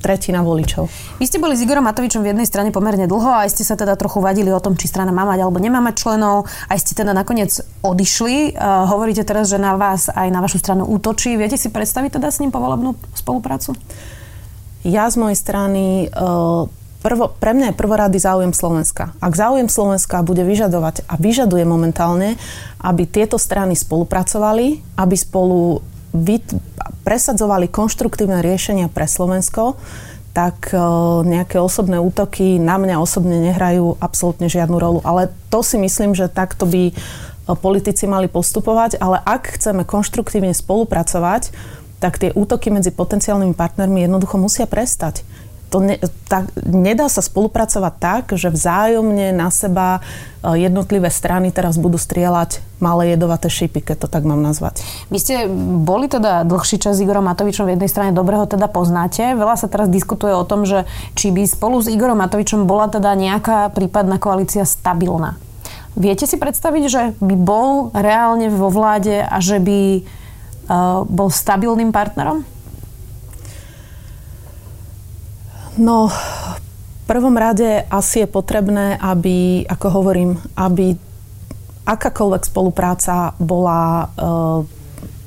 tretina 0.04 0.44
voličov. 0.44 0.92
Vy 1.24 1.26
ste 1.32 1.40
boli 1.40 1.56
s 1.56 1.64
Igorom 1.64 1.88
Matovičom 1.88 2.20
v 2.20 2.36
jednej 2.36 2.44
strane 2.44 2.76
pomerne 2.76 3.08
dlho 3.08 3.32
a 3.32 3.48
aj 3.48 3.56
ste 3.56 3.64
sa 3.64 3.80
teda 3.80 3.96
trochu 3.96 4.20
vadili 4.20 4.52
o 4.52 4.60
tom, 4.60 4.76
či 4.76 4.92
strana 4.92 5.16
má 5.16 5.24
mať 5.24 5.40
alebo 5.48 5.64
nemá 5.64 5.80
mať 5.80 5.96
členov. 6.04 6.52
Aj 6.68 6.76
ste 6.76 6.92
teda 6.92 7.16
nakoniec 7.16 7.56
odišli. 7.80 8.52
Uh, 8.52 8.84
hovoríte 8.92 9.24
teraz, 9.24 9.48
že 9.48 9.56
na 9.56 9.80
vás 9.80 10.12
aj 10.12 10.28
na 10.28 10.44
vašu 10.44 10.60
stranu 10.60 10.84
útočí. 10.84 11.40
Viete 11.40 11.56
si 11.56 11.72
predstaviť 11.72 12.20
teda 12.20 12.28
s 12.28 12.44
ním 12.44 12.52
povolebnú 12.52 13.00
spoluprácu? 13.16 13.80
Ja 14.84 15.08
z 15.08 15.16
mojej 15.16 15.40
strany 15.40 16.12
uh, 16.12 16.68
prvo, 17.04 17.32
pre 17.32 17.52
mňa 17.56 17.72
je 17.72 17.80
prvorady 17.80 18.18
záujem 18.20 18.52
Slovenska. 18.52 19.16
Ak 19.24 19.36
záujem 19.36 19.68
Slovenska 19.72 20.24
bude 20.24 20.44
vyžadovať 20.44 21.08
a 21.08 21.16
vyžaduje 21.20 21.64
momentálne, 21.64 22.36
aby 22.84 23.08
tieto 23.08 23.40
strany 23.40 23.80
spolupracovali, 23.80 24.84
aby 25.00 25.16
spolu 25.16 25.80
vyt- 26.14 26.56
presadzovali 27.04 27.68
konštruktívne 27.68 28.40
riešenia 28.40 28.88
pre 28.88 29.10
Slovensko, 29.10 29.76
tak 30.34 30.74
e, 30.74 30.78
nejaké 31.26 31.62
osobné 31.62 32.02
útoky 32.02 32.58
na 32.58 32.82
mňa 32.82 32.98
osobne 32.98 33.38
nehrajú 33.38 34.02
absolútne 34.02 34.50
žiadnu 34.50 34.78
rolu. 34.82 35.00
Ale 35.06 35.30
to 35.54 35.62
si 35.62 35.78
myslím, 35.78 36.18
že 36.18 36.32
takto 36.32 36.66
by 36.66 36.90
e, 36.90 36.94
politici 37.54 38.10
mali 38.10 38.26
postupovať, 38.26 38.98
ale 38.98 39.22
ak 39.22 39.62
chceme 39.62 39.86
konštruktívne 39.86 40.58
spolupracovať, 40.58 41.54
tak 42.02 42.20
tie 42.20 42.34
útoky 42.34 42.74
medzi 42.74 42.92
potenciálnymi 42.92 43.54
partnermi 43.54 44.04
jednoducho 44.04 44.36
musia 44.42 44.66
prestať. 44.68 45.22
To 45.74 45.82
ne, 45.82 45.98
tak, 46.30 46.54
nedá 46.62 47.10
sa 47.10 47.26
spolupracovať 47.26 47.94
tak, 47.98 48.24
že 48.38 48.54
vzájomne 48.54 49.34
na 49.34 49.50
seba 49.50 50.06
e, 50.46 50.62
jednotlivé 50.62 51.10
strany 51.10 51.50
teraz 51.50 51.82
budú 51.82 51.98
strieľať 51.98 52.62
malé 52.78 53.18
jedovaté 53.18 53.50
šípy, 53.50 53.82
keď 53.82 54.06
to 54.06 54.08
tak 54.14 54.22
mám 54.22 54.46
nazvať. 54.46 54.86
Vy 55.10 55.18
ste 55.18 55.36
boli 55.82 56.06
teda 56.06 56.46
dlhší 56.46 56.78
čas 56.78 57.02
s 57.02 57.02
Igorom 57.02 57.26
Matovičom 57.26 57.66
v 57.66 57.74
jednej 57.74 57.90
strane, 57.90 58.14
dobrého 58.14 58.46
teda 58.46 58.70
poznáte. 58.70 59.34
Veľa 59.34 59.58
sa 59.58 59.66
teraz 59.66 59.90
diskutuje 59.90 60.38
o 60.38 60.46
tom, 60.46 60.70
že 60.70 60.86
či 61.18 61.34
by 61.34 61.42
spolu 61.50 61.82
s 61.82 61.90
Igorom 61.90 62.22
Matovičom 62.22 62.70
bola 62.70 62.86
teda 62.94 63.10
nejaká 63.18 63.74
prípadná 63.74 64.22
koalícia 64.22 64.70
stabilná. 64.70 65.42
Viete 65.98 66.30
si 66.30 66.38
predstaviť, 66.38 66.84
že 66.86 67.02
by 67.18 67.36
bol 67.38 67.90
reálne 67.98 68.50
vo 68.54 68.70
vláde 68.70 69.26
a 69.26 69.38
že 69.42 69.58
by 69.58 70.02
uh, 70.02 71.06
bol 71.06 71.30
stabilným 71.30 71.94
partnerom? 71.94 72.46
No, 75.78 76.08
v 76.08 77.04
prvom 77.10 77.34
rade 77.34 77.84
asi 77.90 78.24
je 78.24 78.30
potrebné, 78.30 78.96
aby, 79.02 79.66
ako 79.66 79.88
hovorím, 79.90 80.32
aby 80.54 80.96
akákoľvek 81.84 82.44
spolupráca 82.48 83.36
bola 83.42 84.08
uh, 84.08 84.64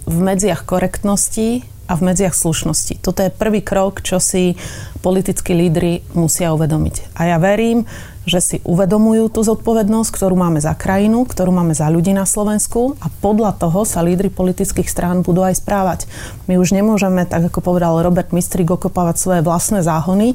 v 0.07 0.17
medziach 0.23 0.65
korektnosti 0.65 1.76
a 1.87 1.93
v 1.95 2.13
medziach 2.13 2.35
slušnosti. 2.35 3.01
Toto 3.01 3.23
je 3.23 3.31
prvý 3.31 3.63
krok, 3.63 4.03
čo 4.03 4.19
si 4.19 4.59
politickí 5.01 5.55
lídry 5.55 6.03
musia 6.19 6.51
uvedomiť. 6.53 7.15
A 7.15 7.31
ja 7.31 7.39
verím, 7.39 7.87
že 8.27 8.43
si 8.43 8.57
uvedomujú 8.67 9.31
tú 9.31 9.47
zodpovednosť, 9.47 10.11
ktorú 10.11 10.35
máme 10.35 10.59
za 10.59 10.75
krajinu, 10.75 11.23
ktorú 11.23 11.55
máme 11.55 11.79
za 11.79 11.87
ľudí 11.87 12.11
na 12.11 12.27
Slovensku 12.27 12.99
a 12.99 13.07
podľa 13.23 13.55
toho 13.55 13.87
sa 13.87 14.03
lídry 14.03 14.35
politických 14.35 14.91
strán 14.91 15.23
budú 15.23 15.47
aj 15.47 15.63
správať. 15.63 16.11
My 16.51 16.59
už 16.59 16.75
nemôžeme, 16.75 17.23
tak 17.23 17.47
ako 17.47 17.63
povedal 17.63 18.03
Robert 18.03 18.35
Mistrik, 18.35 18.67
okopávať 18.67 19.17
svoje 19.23 19.41
vlastné 19.47 19.87
záhony, 19.87 20.35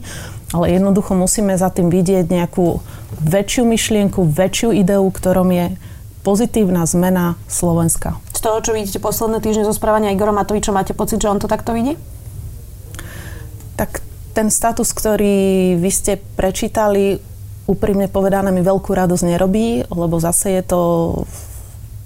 ale 0.56 0.72
jednoducho 0.72 1.20
musíme 1.20 1.52
za 1.60 1.68
tým 1.68 1.92
vidieť 1.92 2.32
nejakú 2.32 2.80
väčšiu 3.20 3.68
myšlienku, 3.68 4.24
väčšiu 4.24 4.72
ideu, 4.72 5.04
ktorom 5.12 5.52
je 5.52 5.76
pozitívna 6.24 6.88
zmena 6.88 7.36
Slovenska. 7.52 8.16
Toho, 8.42 8.58
čo 8.66 8.74
vidíte 8.74 8.98
posledné 8.98 9.38
týždne 9.38 9.70
zo 9.70 9.78
správania 9.78 10.10
Igora 10.10 10.34
Matoviča, 10.34 10.74
máte 10.74 10.98
pocit, 10.98 11.22
že 11.22 11.30
on 11.30 11.38
to 11.38 11.46
takto 11.46 11.78
vidí? 11.78 11.94
Tak 13.78 14.02
ten 14.34 14.50
status, 14.50 14.90
ktorý 14.98 15.78
vy 15.78 15.92
ste 15.94 16.18
prečítali, 16.18 17.22
úprimne 17.70 18.10
povedané 18.10 18.50
mi 18.50 18.66
veľkú 18.66 18.90
radosť 18.98 19.24
nerobí, 19.30 19.86
lebo 19.94 20.18
zase 20.18 20.58
je 20.58 20.64
to 20.66 20.82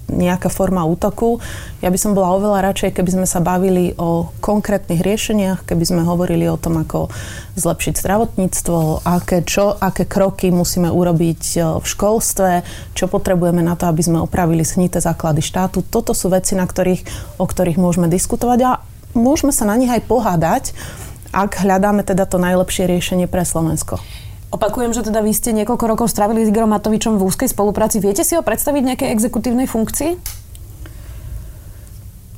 nejaká 0.06 0.46
forma 0.46 0.86
útoku. 0.86 1.42
Ja 1.82 1.90
by 1.90 1.98
som 1.98 2.14
bola 2.14 2.38
oveľa 2.38 2.70
radšej, 2.72 2.94
keby 2.94 3.10
sme 3.10 3.26
sa 3.26 3.42
bavili 3.42 3.90
o 3.98 4.30
konkrétnych 4.38 5.02
riešeniach, 5.02 5.66
keby 5.66 5.84
sme 5.84 6.02
hovorili 6.06 6.46
o 6.46 6.58
tom, 6.58 6.78
ako 6.78 7.10
zlepšiť 7.58 7.94
zdravotníctvo, 7.98 9.02
aké, 9.02 9.42
čo, 9.42 9.74
aké 9.74 10.06
kroky 10.06 10.54
musíme 10.54 10.86
urobiť 10.86 11.42
e, 11.58 11.58
v 11.82 11.86
školstve, 11.86 12.50
čo 12.94 13.10
potrebujeme 13.10 13.64
na 13.66 13.74
to, 13.74 13.90
aby 13.90 14.02
sme 14.04 14.22
opravili 14.22 14.62
snité 14.62 15.02
základy 15.02 15.42
štátu. 15.42 15.82
Toto 15.82 16.14
sú 16.14 16.30
veci, 16.30 16.54
na 16.54 16.68
ktorých, 16.68 17.36
o 17.42 17.44
ktorých 17.48 17.80
môžeme 17.80 18.06
diskutovať 18.06 18.58
a 18.62 18.70
môžeme 19.18 19.50
sa 19.50 19.66
na 19.66 19.74
nich 19.74 19.90
aj 19.90 20.06
pohádať, 20.06 20.64
ak 21.34 21.66
hľadáme 21.66 22.06
teda 22.06 22.24
to 22.30 22.38
najlepšie 22.38 22.86
riešenie 22.86 23.26
pre 23.26 23.42
Slovensko. 23.42 23.98
Opakujem, 24.56 24.96
že 24.96 25.04
teda 25.04 25.20
vy 25.20 25.36
ste 25.36 25.52
niekoľko 25.52 25.84
rokov 25.84 26.06
strávili 26.08 26.40
s 26.40 26.48
Igorom 26.48 26.72
Matovičom 26.72 27.20
v 27.20 27.28
úzkej 27.28 27.52
spolupráci. 27.52 28.00
Viete 28.00 28.24
si 28.24 28.32
ho 28.32 28.40
predstaviť 28.40 28.80
v 28.80 28.88
nejakej 28.88 29.08
exekutívnej 29.12 29.68
funkcii? 29.68 30.16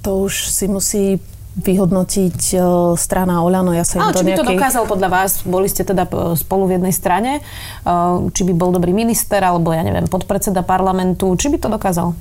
To 0.02 0.26
už 0.26 0.50
si 0.50 0.66
musí 0.66 1.22
vyhodnotiť 1.58 2.38
uh, 2.58 2.94
strana 2.98 3.42
Oľano. 3.42 3.70
Ja 3.70 3.86
sa 3.86 4.02
Ale 4.02 4.18
či 4.18 4.26
by 4.26 4.34
nejakej... 4.34 4.46
to 4.46 4.50
dokázal 4.54 4.84
podľa 4.90 5.08
vás? 5.10 5.42
Boli 5.42 5.66
ste 5.66 5.82
teda 5.82 6.06
e, 6.06 6.38
spolu 6.38 6.70
v 6.70 6.78
jednej 6.78 6.94
strane. 6.94 7.42
Uh, 7.82 8.30
či 8.30 8.46
by 8.46 8.52
bol 8.54 8.70
dobrý 8.70 8.94
minister, 8.94 9.42
alebo 9.42 9.74
ja 9.74 9.82
neviem, 9.82 10.06
podpredseda 10.06 10.62
parlamentu. 10.62 11.34
Či 11.34 11.54
by 11.54 11.58
to 11.58 11.68
dokázal? 11.70 12.14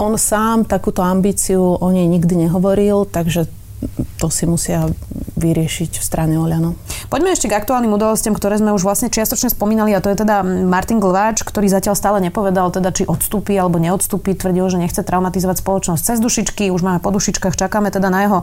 On 0.00 0.12
sám 0.16 0.64
takúto 0.64 1.04
ambíciu 1.04 1.60
o 1.60 1.88
nej 1.92 2.08
nikdy 2.08 2.48
nehovoril, 2.48 3.08
takže 3.08 3.48
to 4.22 4.30
si 4.30 4.46
musia 4.46 4.86
vyriešiť 5.34 5.98
v 5.98 6.04
strane 6.04 6.38
Oľano. 6.38 6.78
Poďme 7.10 7.34
ešte 7.34 7.50
k 7.50 7.58
aktuálnym 7.58 7.90
udalostiam, 7.90 8.32
ktoré 8.32 8.54
sme 8.62 8.70
už 8.70 8.86
vlastne 8.86 9.10
čiastočne 9.10 9.50
spomínali 9.50 9.90
a 9.90 9.98
to 9.98 10.14
je 10.14 10.22
teda 10.22 10.46
Martin 10.46 11.02
Glváč, 11.02 11.42
ktorý 11.42 11.66
zatiaľ 11.66 11.98
stále 11.98 12.18
nepovedal 12.22 12.70
teda, 12.70 12.94
či 12.94 13.02
odstúpi 13.02 13.58
alebo 13.58 13.82
neodstúpi. 13.82 14.38
Tvrdil, 14.38 14.70
že 14.70 14.78
nechce 14.78 15.02
traumatizovať 15.02 15.58
spoločnosť 15.58 16.02
cez 16.06 16.18
dušičky. 16.22 16.70
Už 16.70 16.86
máme 16.86 17.02
po 17.02 17.10
dušičkách, 17.10 17.58
čakáme 17.58 17.90
teda 17.90 18.08
na 18.08 18.20
jeho 18.22 18.38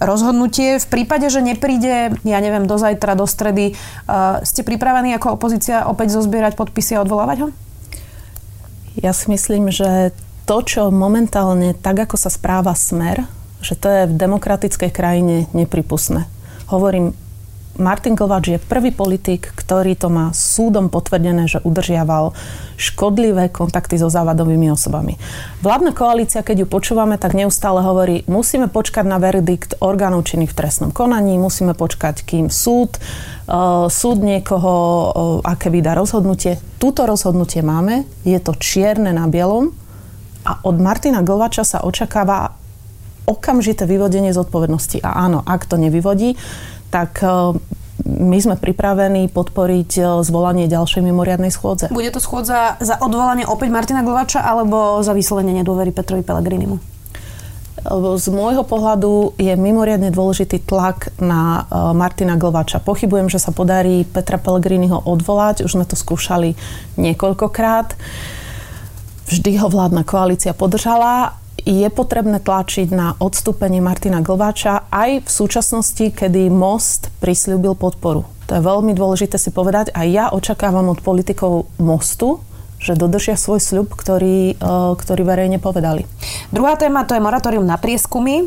rozhodnutie. 0.00 0.80
V 0.80 0.86
prípade, 0.88 1.28
že 1.28 1.44
nepríde, 1.44 2.16
ja 2.24 2.38
neviem, 2.40 2.64
do 2.64 2.80
zajtra, 2.80 3.12
do 3.12 3.28
stredy, 3.28 3.76
uh, 4.08 4.40
ste 4.48 4.64
pripravení 4.64 5.12
ako 5.20 5.36
opozícia 5.36 5.84
opäť 5.84 6.16
zozbierať 6.16 6.56
podpisy 6.56 6.96
a 6.96 7.04
odvolávať 7.04 7.38
ho? 7.44 7.48
Ja 8.98 9.12
si 9.14 9.30
myslím, 9.30 9.70
že 9.70 10.10
to, 10.48 10.64
čo 10.64 10.88
momentálne, 10.88 11.76
tak 11.76 12.08
ako 12.08 12.16
sa 12.16 12.32
správa 12.32 12.72
Smer, 12.72 13.28
že 13.62 13.74
to 13.74 13.86
je 13.88 14.02
v 14.10 14.18
demokratickej 14.18 14.90
krajine 14.90 15.50
nepripustné. 15.52 16.30
Hovorím, 16.70 17.16
Martin 17.78 18.18
Kovač 18.18 18.50
je 18.50 18.58
prvý 18.58 18.90
politik, 18.90 19.54
ktorý 19.54 19.94
to 19.94 20.10
má 20.10 20.34
súdom 20.34 20.90
potvrdené, 20.90 21.46
že 21.46 21.62
udržiaval 21.62 22.34
škodlivé 22.74 23.54
kontakty 23.54 23.94
so 23.94 24.10
závadovými 24.10 24.66
osobami. 24.74 25.14
Vládna 25.62 25.94
koalícia, 25.94 26.42
keď 26.42 26.66
ju 26.66 26.66
počúvame, 26.66 27.22
tak 27.22 27.38
neustále 27.38 27.78
hovorí, 27.86 28.26
musíme 28.26 28.66
počkať 28.66 29.06
na 29.06 29.22
verdikt 29.22 29.78
orgánov 29.78 30.26
činných 30.26 30.50
v 30.50 30.58
trestnom 30.58 30.90
konaní, 30.90 31.38
musíme 31.38 31.78
počkať, 31.78 32.26
kým 32.26 32.50
súd, 32.50 32.98
uh, 33.46 33.86
súd 33.86 34.26
niekoho, 34.26 34.74
uh, 34.74 35.46
aké 35.46 35.70
vydá 35.70 35.94
rozhodnutie. 35.94 36.58
Túto 36.82 37.06
rozhodnutie 37.06 37.62
máme, 37.62 38.10
je 38.26 38.42
to 38.42 38.58
čierne 38.58 39.14
na 39.14 39.30
bielom 39.30 39.70
a 40.42 40.58
od 40.66 40.82
Martina 40.82 41.22
Govača 41.22 41.62
sa 41.62 41.86
očakáva 41.86 42.58
okamžité 43.28 43.84
vyvodenie 43.84 44.32
zodpovednosti. 44.32 45.04
A 45.04 45.28
áno, 45.28 45.44
ak 45.44 45.68
to 45.68 45.76
nevyvodí, 45.76 46.40
tak 46.88 47.20
e, 47.20 47.60
my 48.08 48.38
sme 48.40 48.56
pripravení 48.56 49.28
podporiť 49.28 49.90
e, 50.00 50.02
zvolanie 50.24 50.64
ďalšej 50.64 51.04
mimoriadnej 51.04 51.52
schôdze. 51.52 51.92
Bude 51.92 52.08
to 52.08 52.24
schôdza 52.24 52.80
za 52.80 52.96
odvolanie 53.04 53.44
opäť 53.44 53.68
Martina 53.68 54.00
Glovača 54.00 54.40
alebo 54.40 55.04
za 55.04 55.12
vyslovenie 55.12 55.52
nedôvery 55.60 55.92
Petrovi 55.92 56.24
Pelegrinimu? 56.24 56.98
Z 58.18 58.26
môjho 58.34 58.66
pohľadu 58.66 59.38
je 59.38 59.54
mimoriadne 59.54 60.10
dôležitý 60.10 60.66
tlak 60.66 61.14
na 61.22 61.68
e, 61.68 61.94
Martina 61.94 62.34
Glvača. 62.34 62.82
Pochybujem, 62.82 63.30
že 63.30 63.38
sa 63.38 63.54
podarí 63.54 64.02
Petra 64.08 64.40
Pellegriniho 64.40 65.06
odvolať. 65.06 65.62
Už 65.62 65.78
sme 65.78 65.84
to 65.86 65.94
skúšali 65.94 66.58
niekoľkokrát. 66.98 67.94
Vždy 69.28 69.60
ho 69.60 69.68
vládna 69.68 70.08
koalícia 70.08 70.56
podržala 70.56 71.36
je 71.68 71.88
potrebné 71.92 72.40
tlačiť 72.40 72.88
na 72.96 73.12
odstúpenie 73.20 73.84
Martina 73.84 74.24
Glváča 74.24 74.88
aj 74.88 75.20
v 75.20 75.28
súčasnosti, 75.28 76.00
kedy 76.00 76.48
Most 76.48 77.12
prislúbil 77.20 77.76
podporu. 77.76 78.24
To 78.48 78.56
je 78.56 78.64
veľmi 78.64 78.96
dôležité 78.96 79.36
si 79.36 79.52
povedať 79.52 79.92
a 79.92 80.08
ja 80.08 80.32
očakávam 80.32 80.88
od 80.88 81.04
politikov 81.04 81.68
Mostu, 81.76 82.40
že 82.78 82.94
dodržia 82.94 83.34
svoj 83.34 83.58
sľub, 83.58 83.90
ktorý, 83.90 84.54
e, 84.54 84.72
ktorý 84.94 85.22
verejne 85.26 85.58
povedali. 85.58 86.06
Druhá 86.54 86.78
téma 86.78 87.02
to 87.02 87.18
je 87.18 87.22
moratórium 87.22 87.66
na 87.66 87.74
prieskumy. 87.74 88.46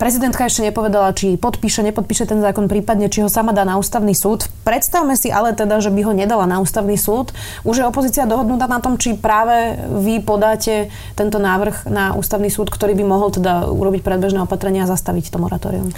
prezidentka 0.00 0.48
ešte 0.48 0.64
nepovedala, 0.64 1.12
či 1.12 1.36
podpíše, 1.36 1.84
nepodpíše 1.84 2.24
ten 2.24 2.40
zákon, 2.40 2.64
prípadne 2.66 3.12
či 3.12 3.20
ho 3.20 3.28
sama 3.28 3.52
dá 3.52 3.68
na 3.68 3.76
ústavný 3.76 4.16
súd. 4.16 4.48
Predstavme 4.64 5.14
si 5.20 5.28
ale 5.28 5.52
teda, 5.52 5.84
že 5.84 5.92
by 5.92 6.00
ho 6.08 6.12
nedala 6.16 6.48
na 6.48 6.64
ústavný 6.64 6.96
súd. 6.96 7.36
Už 7.62 7.84
je 7.84 7.84
opozícia 7.84 8.24
dohodnutá 8.24 8.64
na 8.66 8.80
tom, 8.80 8.96
či 8.96 9.14
práve 9.14 9.76
vy 10.00 10.24
podáte 10.24 10.88
tento 11.12 11.36
návrh 11.36 11.92
na 11.92 12.16
ústavný 12.16 12.48
súd, 12.48 12.72
ktorý 12.72 12.96
by 12.96 13.04
mohol 13.04 13.28
teda 13.30 13.68
urobiť 13.68 14.00
predbežné 14.00 14.48
opatrenia 14.48 14.88
a 14.88 14.90
zastaviť 14.90 15.28
to 15.28 15.36
moratórium. 15.36 15.92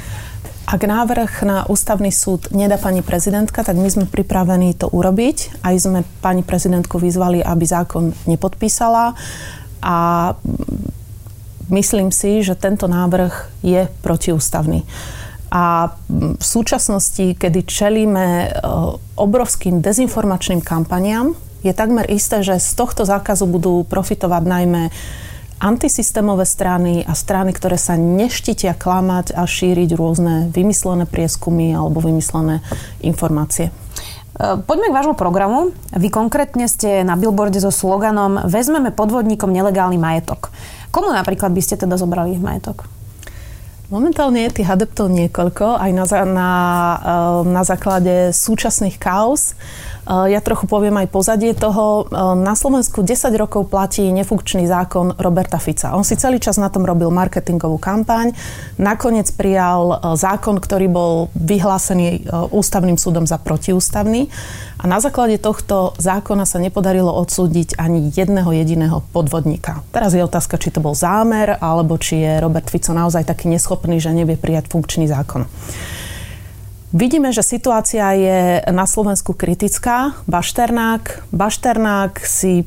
Ak 0.68 0.84
návrh 0.84 1.48
na 1.48 1.64
ústavný 1.64 2.12
súd 2.12 2.52
nedá 2.52 2.76
pani 2.76 3.00
prezidentka, 3.00 3.64
tak 3.64 3.80
my 3.80 3.88
sme 3.88 4.04
pripravení 4.04 4.76
to 4.76 4.92
urobiť. 4.92 5.64
Aj 5.64 5.72
sme 5.80 6.04
pani 6.20 6.44
prezidentku 6.44 7.00
vyzvali, 7.00 7.40
aby 7.40 7.64
zákon 7.64 8.12
nepodpísala 8.28 9.16
a 9.80 9.96
myslím 11.72 12.12
si, 12.12 12.44
že 12.44 12.52
tento 12.52 12.84
návrh 12.84 13.64
je 13.64 13.88
protiústavný. 14.04 14.84
A 15.48 15.96
v 16.12 16.44
súčasnosti, 16.44 17.32
kedy 17.32 17.64
čelíme 17.64 18.26
e, 18.28 18.48
obrovským 19.16 19.80
dezinformačným 19.80 20.60
kampaniám, 20.60 21.32
je 21.64 21.72
takmer 21.72 22.04
isté, 22.12 22.44
že 22.44 22.60
z 22.60 22.76
tohto 22.76 23.08
zákazu 23.08 23.48
budú 23.48 23.88
profitovať 23.88 24.42
najmä 24.44 24.82
antisystémové 25.58 26.46
strany 26.46 27.02
a 27.02 27.14
strany, 27.14 27.50
ktoré 27.50 27.78
sa 27.78 27.98
neštítia 27.98 28.78
klamať 28.78 29.34
a 29.34 29.42
šíriť 29.46 29.90
rôzne 29.98 30.50
vymyslené 30.54 31.04
prieskumy 31.06 31.74
alebo 31.74 31.98
vymyslené 31.98 32.62
informácie. 33.02 33.68
E, 33.68 33.72
poďme 34.62 34.90
k 34.90 34.96
vášmu 34.96 35.14
programu. 35.18 35.74
Vy 35.90 36.08
konkrétne 36.14 36.70
ste 36.70 37.02
na 37.02 37.18
billboarde 37.18 37.58
so 37.58 37.74
sloganom 37.74 38.46
Vezmeme 38.46 38.94
podvodníkom 38.94 39.50
nelegálny 39.50 39.98
majetok. 39.98 40.54
Komu 40.94 41.10
napríklad 41.10 41.50
by 41.50 41.62
ste 41.62 41.74
teda 41.76 41.98
zobrali 41.98 42.38
majetok? 42.38 42.86
Momentálne 43.88 44.44
je 44.44 44.60
tých 44.60 44.68
adeptov 44.68 45.08
niekoľko, 45.08 45.80
aj 45.80 45.90
na, 45.96 46.04
na, 46.28 46.50
eh, 47.00 47.38
na 47.48 47.62
základe 47.64 48.36
súčasných 48.36 49.00
kaos. 49.00 49.56
Eh, 50.08 50.32
ja 50.32 50.40
trochu 50.40 50.64
poviem 50.64 50.96
aj 51.04 51.12
pozadie 51.12 51.52
toho. 51.52 52.08
Eh, 52.08 52.16
na 52.40 52.56
Slovensku 52.56 53.04
10 53.04 53.36
rokov 53.36 53.68
platí 53.68 54.08
nefunkčný 54.08 54.64
zákon 54.64 55.20
Roberta 55.20 55.60
Fica. 55.60 55.92
On 55.92 56.00
si 56.00 56.16
celý 56.16 56.40
čas 56.40 56.56
na 56.56 56.72
tom 56.72 56.88
robil 56.88 57.12
marketingovú 57.12 57.76
kampaň. 57.76 58.32
Nakoniec 58.80 59.28
prijal 59.36 60.00
zákon, 60.16 60.56
ktorý 60.56 60.88
bol 60.88 61.12
vyhlásený 61.36 62.30
ústavným 62.54 62.96
súdom 62.96 63.28
za 63.28 63.36
protiústavný. 63.36 64.32
A 64.78 64.86
na 64.86 65.02
základe 65.02 65.36
tohto 65.42 65.92
zákona 65.98 66.46
sa 66.46 66.62
nepodarilo 66.62 67.10
odsúdiť 67.10 67.76
ani 67.76 68.08
jedného 68.14 68.48
jediného 68.54 69.02
podvodníka. 69.10 69.82
Teraz 69.90 70.14
je 70.14 70.22
otázka, 70.22 70.56
či 70.56 70.70
to 70.70 70.78
bol 70.78 70.94
zámer, 70.94 71.58
alebo 71.58 71.98
či 71.98 72.22
je 72.22 72.32
Robert 72.38 72.70
Fico 72.70 72.94
naozaj 72.94 73.26
taký 73.26 73.50
neschopný, 73.50 73.98
že 73.98 74.14
nevie 74.14 74.38
prijať 74.38 74.70
funkčný 74.70 75.10
zákon. 75.10 75.50
Vidíme, 76.88 77.36
že 77.36 77.44
situácia 77.44 78.16
je 78.16 78.64
na 78.72 78.88
Slovensku 78.88 79.36
kritická. 79.36 80.16
Bašternák, 80.24 81.28
Bašternák 81.36 82.16
si 82.24 82.64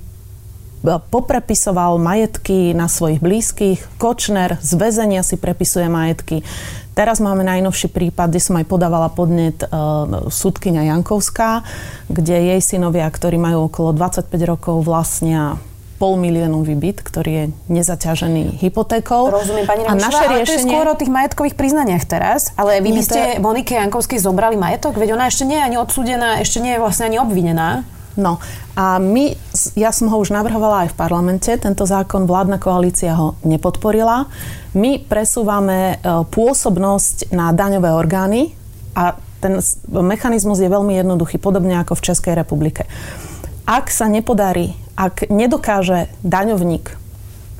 poprepisoval 0.85 1.97
majetky 1.97 2.77
na 2.77 2.85
svojich 2.85 3.17
blízkych. 3.17 3.81
Kočner 3.97 4.61
z 4.61 4.71
väzenia 4.77 5.25
si 5.25 5.41
prepisuje 5.41 5.89
majetky. 5.89 6.45
Teraz 6.93 7.17
máme 7.17 7.41
najnovší 7.41 7.89
prípad, 7.89 8.29
kde 8.29 8.41
som 8.45 8.61
aj 8.61 8.69
podávala 8.69 9.09
podnet 9.09 9.65
uh, 9.65 10.29
súdkynia 10.29 10.85
Jankovská, 10.93 11.65
kde 12.05 12.53
jej 12.53 12.61
synovia, 12.61 13.09
ktorí 13.09 13.41
majú 13.41 13.73
okolo 13.73 13.89
25 13.89 14.29
rokov, 14.45 14.85
vlastnia 14.85 15.57
pol 16.01 16.17
miliónový 16.17 16.73
byt, 16.73 17.05
ktorý 17.05 17.31
je 17.31 17.45
nezaťažený 17.69 18.57
hypotékou. 18.57 19.29
Rozumiem, 19.29 19.69
pani 19.69 19.85
Remišová, 19.85 20.01
a 20.01 20.05
naše 20.09 20.23
ale 20.25 20.33
riešenie... 20.41 20.49
to 20.49 20.53
je 20.57 20.65
skôr 20.65 20.85
o 20.89 20.95
tých 20.97 21.11
majetkových 21.13 21.53
priznaniach 21.53 22.03
teraz. 22.09 22.49
Ale 22.57 22.81
vy 22.81 22.89
by 22.97 23.01
ste 23.05 23.21
to... 23.37 23.45
Monike 23.45 23.77
Jankovskej 23.77 24.17
zobrali 24.17 24.57
majetok? 24.57 24.97
Veď 24.97 25.13
ona 25.13 25.29
ešte 25.29 25.45
nie 25.45 25.61
je 25.61 25.63
ani 25.69 25.77
odsúdená, 25.77 26.41
ešte 26.41 26.57
nie 26.57 26.73
je 26.73 26.79
vlastne 26.81 27.05
ani 27.13 27.21
obvinená. 27.21 27.85
No 28.17 28.41
a 28.75 28.99
my, 28.99 29.37
ja 29.77 29.93
som 29.93 30.09
ho 30.09 30.17
už 30.17 30.33
navrhovala 30.33 30.89
aj 30.89 30.89
v 30.91 30.99
parlamente, 30.99 31.51
tento 31.55 31.87
zákon 31.87 32.27
vládna 32.27 32.57
koalícia 32.59 33.15
ho 33.15 33.39
nepodporila. 33.45 34.27
My 34.75 34.99
presúvame 34.99 35.95
e, 35.95 36.25
pôsobnosť 36.27 37.31
na 37.31 37.55
daňové 37.55 37.93
orgány 37.93 38.51
a 38.97 39.15
ten 39.39 39.63
mechanizmus 39.87 40.59
je 40.59 40.67
veľmi 40.67 40.97
jednoduchý, 40.99 41.39
podobne 41.39 41.79
ako 41.79 41.95
v 41.97 42.05
Českej 42.11 42.33
republike. 42.35 42.83
Ak 43.63 43.87
sa 43.87 44.11
nepodarí, 44.11 44.75
ak 45.01 45.33
nedokáže 45.33 46.13
daňovník, 46.21 46.93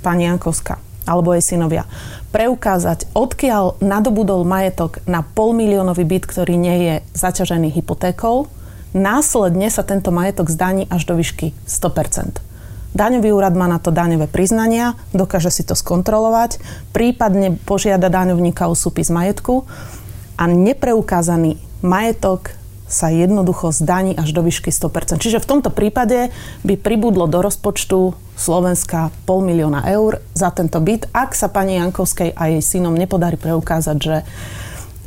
pani 0.06 0.30
Jankovská, 0.30 0.78
alebo 1.10 1.34
jej 1.34 1.42
synovia, 1.42 1.90
preukázať, 2.30 3.10
odkiaľ 3.18 3.82
nadobudol 3.82 4.46
majetok 4.46 5.02
na 5.10 5.26
polmiliónový 5.26 6.06
byt, 6.06 6.30
ktorý 6.30 6.54
nie 6.54 6.78
je 6.86 6.96
zaťažený 7.18 7.74
hypotékou, 7.74 8.46
Následne 8.92 9.72
sa 9.72 9.88
tento 9.88 10.12
majetok 10.12 10.52
zdaní 10.52 10.84
až 10.92 11.08
do 11.08 11.16
výšky 11.16 11.56
100%. 11.64 12.44
Daňový 12.92 13.32
úrad 13.32 13.56
má 13.56 13.72
na 13.72 13.80
to 13.80 13.88
daňové 13.88 14.28
priznania, 14.28 15.00
dokáže 15.16 15.48
si 15.48 15.64
to 15.64 15.80
skontrolovať, 15.80 16.60
prípadne 16.92 17.56
požiada 17.64 18.12
daňovníka 18.12 18.68
o 18.68 18.76
súpis 18.76 19.08
majetku 19.08 19.64
a 20.36 20.44
nepreukázaný 20.44 21.56
majetok 21.80 22.52
sa 22.92 23.08
jednoducho 23.08 23.72
zdaní 23.72 24.14
až 24.20 24.36
do 24.36 24.44
výšky 24.44 24.70
100%. 24.70 25.24
Čiže 25.24 25.40
v 25.40 25.50
tomto 25.50 25.72
prípade 25.72 26.30
by 26.68 26.76
pribudlo 26.76 27.26
do 27.32 27.40
rozpočtu 27.40 28.12
Slovenska 28.36 29.16
pol 29.24 29.48
milióna 29.48 29.88
eur 29.88 30.20
za 30.36 30.52
tento 30.52 30.84
byt, 30.84 31.08
ak 31.16 31.32
sa 31.32 31.48
pani 31.48 31.80
Jankovskej 31.80 32.36
a 32.36 32.52
jej 32.52 32.60
synom 32.60 32.94
nepodarí 32.94 33.40
preukázať, 33.40 33.98
že 33.98 34.16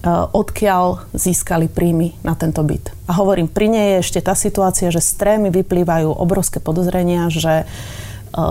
Eh, 0.05 0.13
odkiaľ 0.13 1.17
získali 1.17 1.65
príjmy 1.65 2.13
na 2.21 2.37
tento 2.37 2.61
byt. 2.61 2.93
A 3.09 3.17
hovorím, 3.17 3.49
pri 3.49 3.73
nej 3.73 3.87
je 3.97 4.01
ešte 4.05 4.21
tá 4.21 4.37
situácia, 4.37 4.93
že 4.93 5.01
z 5.01 5.17
trémy 5.17 5.49
vyplývajú 5.49 6.13
obrovské 6.13 6.61
podozrenia, 6.61 7.33
že 7.33 7.65
E, 7.65 8.04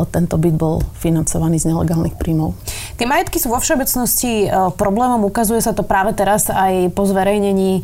tento 0.10 0.40
byt 0.40 0.56
bol 0.56 0.80
financovaný 0.98 1.60
z 1.60 1.70
nelegálnych 1.70 2.16
príjmov. 2.16 2.56
Tie 2.96 3.04
majetky 3.04 3.38
sú 3.38 3.52
vo 3.52 3.60
všeobecnosti 3.60 4.48
e, 4.48 4.72
problémom. 4.80 5.28
Ukazuje 5.28 5.60
sa 5.60 5.75
to 5.75 5.84
práve 5.84 6.16
teraz 6.16 6.48
aj 6.48 6.96
po 6.96 7.04
zverejnení 7.04 7.80
e, 7.80 7.82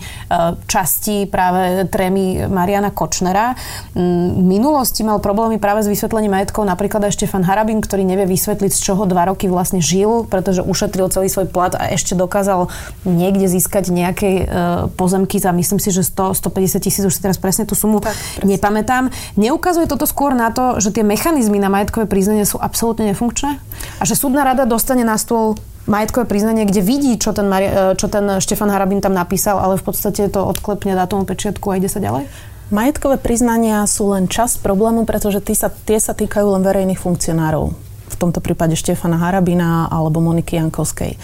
časti 0.66 1.28
práve 1.28 1.86
trémy 1.92 2.48
Mariana 2.48 2.90
Kočnera. 2.96 3.60
V 3.94 4.44
minulosti 4.44 5.04
mal 5.04 5.20
problémy 5.20 5.60
práve 5.60 5.84
s 5.84 5.92
vysvetlením 5.92 6.32
majetkov 6.32 6.64
napríklad 6.64 7.10
aj 7.10 7.20
Štefan 7.20 7.44
Harabin, 7.44 7.84
ktorý 7.84 8.08
nevie 8.08 8.30
vysvetliť, 8.30 8.72
z 8.72 8.80
čoho 8.80 9.04
dva 9.04 9.28
roky 9.28 9.52
vlastne 9.52 9.84
žil, 9.84 10.24
pretože 10.24 10.64
ušetril 10.64 11.12
celý 11.12 11.28
svoj 11.28 11.52
plat 11.52 11.76
a 11.76 11.92
ešte 11.92 12.16
dokázal 12.16 12.72
niekde 13.04 13.52
získať 13.52 13.92
nejaké 13.92 14.48
pozemky 14.96 15.42
za, 15.42 15.52
myslím 15.52 15.80
si, 15.82 15.90
že 15.90 16.06
100, 16.06 16.38
150 16.38 16.80
tisíc, 16.80 17.04
už 17.04 17.14
si 17.14 17.22
teraz 17.22 17.42
presne 17.42 17.66
tú 17.66 17.74
sumu 17.74 18.00
tak, 18.00 18.14
presne. 18.14 18.46
nepamätám. 18.46 19.04
Neukazuje 19.36 19.90
toto 19.90 20.06
skôr 20.06 20.38
na 20.38 20.54
to, 20.54 20.78
že 20.78 20.94
tie 20.94 21.04
mechanizmy 21.04 21.58
na 21.58 21.68
majetky 21.68 21.89
majetkové 21.90 22.06
priznania 22.06 22.46
sú 22.46 22.62
absolútne 22.62 23.10
nefunkčné? 23.10 23.58
A 23.98 24.04
že 24.06 24.14
súdna 24.14 24.46
rada 24.46 24.70
dostane 24.70 25.02
na 25.02 25.18
stôl 25.18 25.58
majetkové 25.90 26.30
priznanie, 26.30 26.70
kde 26.70 26.86
vidí, 26.86 27.18
čo 27.18 27.34
ten, 27.34 27.50
Mari- 27.50 27.98
čo 27.98 28.06
ten 28.06 28.38
Štefan 28.38 28.70
Harabin 28.70 29.02
tam 29.02 29.18
napísal, 29.18 29.58
ale 29.58 29.82
v 29.82 29.90
podstate 29.90 30.30
to 30.30 30.46
odklepne 30.46 30.94
dátum 30.94 31.26
pečiatku 31.26 31.66
a 31.74 31.82
ide 31.82 31.90
sa 31.90 31.98
ďalej? 31.98 32.30
Majetkové 32.70 33.18
priznania 33.18 33.82
sú 33.90 34.14
len 34.14 34.30
časť 34.30 34.62
problému, 34.62 35.10
pretože 35.10 35.42
tie 35.42 35.58
sa, 35.58 35.74
tie 35.74 35.98
sa 35.98 36.14
týkajú 36.14 36.54
len 36.54 36.62
verejných 36.62 37.02
funkcionárov. 37.02 37.74
V 38.14 38.16
tomto 38.22 38.38
prípade 38.46 38.78
Štefana 38.78 39.18
Harabina 39.18 39.90
alebo 39.90 40.22
Moniky 40.22 40.62
Jankovskej. 40.62 41.18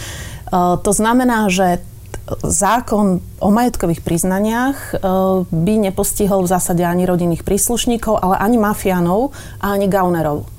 Uh, 0.49 0.81
to 0.81 0.89
znamená, 0.89 1.45
že 1.53 1.85
zákon 2.41 3.21
o 3.37 3.49
majetkových 3.53 4.01
priznaniach 4.01 4.97
uh, 4.97 5.45
by 5.45 5.73
nepostihol 5.77 6.41
v 6.41 6.49
zásade 6.49 6.81
ani 6.81 7.05
rodinných 7.05 7.45
príslušníkov, 7.45 8.17
ale 8.17 8.41
ani 8.41 8.57
mafiánov 8.57 9.29
a 9.61 9.77
ani 9.77 9.85
gaunerov. 9.85 10.49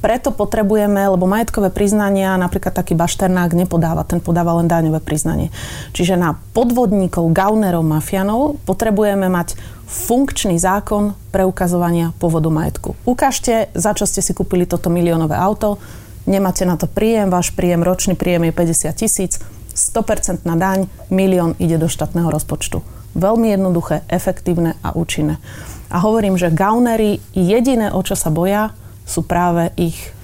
Preto 0.00 0.32
potrebujeme, 0.32 1.12
lebo 1.12 1.28
majetkové 1.28 1.68
priznania, 1.68 2.40
napríklad 2.40 2.72
taký 2.72 2.96
bašternák 2.96 3.52
nepodáva, 3.52 4.08
ten 4.08 4.24
podáva 4.24 4.56
len 4.56 4.64
daňové 4.64 5.04
priznanie. 5.04 5.52
Čiže 5.92 6.16
na 6.16 6.40
podvodníkov, 6.56 7.28
gaunerov, 7.36 7.84
mafianov 7.84 8.56
potrebujeme 8.64 9.28
mať 9.28 9.60
funkčný 9.84 10.56
zákon 10.56 11.12
preukazovania 11.28 12.16
pôvodu 12.16 12.48
majetku. 12.48 12.96
Ukážte, 13.04 13.68
za 13.76 13.92
čo 13.92 14.08
ste 14.08 14.24
si 14.24 14.32
kúpili 14.32 14.64
toto 14.64 14.88
miliónové 14.88 15.36
auto, 15.36 15.76
nemáte 16.24 16.64
na 16.64 16.80
to 16.80 16.88
príjem, 16.88 17.28
váš 17.28 17.52
príjem, 17.52 17.84
ročný 17.84 18.16
príjem 18.16 18.48
je 18.48 18.52
50 18.56 18.96
tisíc, 18.96 19.32
100% 19.76 20.48
na 20.48 20.56
daň, 20.56 20.88
milión 21.12 21.58
ide 21.60 21.76
do 21.76 21.92
štátneho 21.92 22.30
rozpočtu. 22.32 22.80
Veľmi 23.18 23.50
jednoduché, 23.50 24.06
efektívne 24.06 24.78
a 24.86 24.94
účinné. 24.94 25.42
A 25.90 25.98
hovorím, 25.98 26.38
že 26.38 26.54
gaunery 26.54 27.18
jediné, 27.34 27.90
o 27.90 27.98
čo 28.06 28.14
sa 28.14 28.30
boja, 28.30 28.70
sú 29.10 29.26
práve 29.26 29.74
ich 29.74 30.14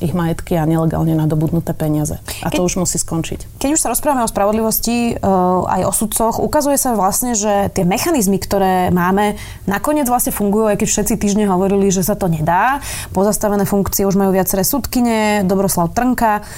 ich 0.00 0.16
majetky 0.16 0.56
a 0.56 0.64
nelegálne 0.64 1.12
nadobudnuté 1.12 1.76
peniaze. 1.76 2.16
A 2.40 2.48
keď, 2.48 2.58
to 2.58 2.62
už 2.64 2.74
musí 2.80 2.96
skončiť. 2.96 3.60
Keď 3.60 3.70
už 3.76 3.80
sa 3.84 3.92
rozprávame 3.92 4.24
o 4.24 4.32
spravodlivosti, 4.32 5.20
aj 5.20 5.82
o 5.84 5.92
sudcoch, 5.92 6.40
ukazuje 6.40 6.80
sa 6.80 6.96
vlastne, 6.96 7.36
že 7.36 7.68
tie 7.76 7.84
mechanizmy, 7.84 8.40
ktoré 8.40 8.88
máme, 8.88 9.36
nakoniec 9.68 10.08
vlastne 10.08 10.32
fungujú, 10.32 10.72
aj 10.72 10.80
keď 10.80 10.88
všetci 10.88 11.14
týždne 11.20 11.44
hovorili, 11.52 11.92
že 11.92 12.00
sa 12.00 12.16
to 12.16 12.32
nedá. 12.32 12.80
Pozastavené 13.12 13.68
funkcie 13.68 14.08
už 14.08 14.16
majú 14.16 14.32
viaceré 14.32 14.64
sudkyne, 14.64 15.44
Dobroslav 15.44 15.92
Trnka. 15.92 16.48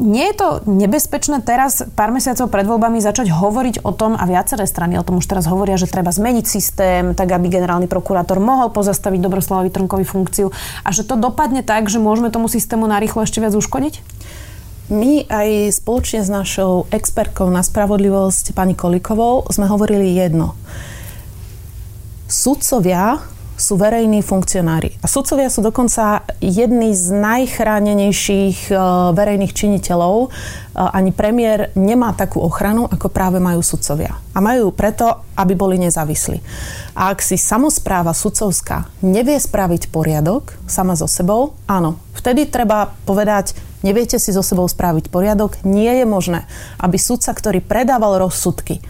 Nie 0.00 0.34
je 0.34 0.36
to 0.42 0.48
nebezpečné 0.66 1.38
teraz, 1.44 1.86
pár 1.94 2.10
mesiacov 2.10 2.50
pred 2.50 2.66
voľbami, 2.66 2.98
začať 2.98 3.30
hovoriť 3.30 3.86
o 3.86 3.94
tom, 3.94 4.18
a 4.18 4.26
viaceré 4.26 4.66
strany 4.66 4.98
o 4.98 5.06
tom 5.06 5.22
už 5.22 5.28
teraz 5.30 5.46
hovoria, 5.46 5.78
že 5.78 5.86
treba 5.86 6.10
zmeniť 6.10 6.44
systém, 6.48 7.14
tak 7.14 7.30
aby 7.30 7.46
generálny 7.46 7.86
prokurátor 7.86 8.42
mohol 8.42 8.74
pozastaviť 8.74 9.22
Dobroslavovi 9.22 9.70
Trnkovi 9.70 10.02
funkciu 10.02 10.50
a 10.82 10.88
že 10.90 11.06
to 11.06 11.14
dopadne 11.14 11.62
tak, 11.62 11.86
že 11.86 12.02
môžeme 12.06 12.30
tomu 12.30 12.46
systému 12.46 12.86
narýchlo 12.86 13.26
ešte 13.26 13.42
viac 13.42 13.58
uškodiť? 13.58 13.98
My 14.86 15.26
aj 15.26 15.82
spoločne 15.82 16.22
s 16.22 16.30
našou 16.30 16.86
expertkou 16.94 17.50
na 17.50 17.66
spravodlivosť 17.66 18.54
pani 18.54 18.78
Kolikovou 18.78 19.42
sme 19.50 19.66
hovorili 19.66 20.14
jedno. 20.14 20.54
Sudcovia 22.30 23.18
sú 23.56 23.80
verejní 23.80 24.20
funkcionári. 24.20 25.00
A 25.00 25.08
sudcovia 25.08 25.48
sú 25.48 25.64
dokonca 25.64 26.28
jedni 26.44 26.92
z 26.92 27.08
najchránenejších 27.16 28.68
e, 28.68 28.72
verejných 29.16 29.56
činiteľov. 29.56 30.16
E, 30.24 30.28
ani 30.76 31.10
premiér 31.10 31.72
nemá 31.72 32.12
takú 32.12 32.44
ochranu, 32.44 32.84
ako 32.84 33.08
práve 33.08 33.40
majú 33.40 33.64
sudcovia. 33.64 34.20
A 34.36 34.38
majú 34.44 34.70
preto, 34.76 35.24
aby 35.40 35.56
boli 35.56 35.80
nezávislí. 35.80 36.44
A 36.92 37.16
ak 37.16 37.24
si 37.24 37.40
samozpráva 37.40 38.12
sudcovská 38.12 38.92
nevie 39.00 39.40
spraviť 39.40 39.88
poriadok 39.88 40.52
sama 40.68 40.92
so 40.92 41.08
sebou, 41.08 41.56
áno, 41.64 41.96
vtedy 42.12 42.44
treba 42.44 42.92
povedať, 43.08 43.56
neviete 43.80 44.20
si 44.20 44.36
so 44.36 44.44
sebou 44.44 44.68
spraviť 44.68 45.08
poriadok, 45.08 45.64
nie 45.64 45.90
je 45.96 46.04
možné, 46.04 46.44
aby 46.76 47.00
sudca, 47.00 47.32
ktorý 47.32 47.64
predával 47.64 48.20
rozsudky, 48.20 48.84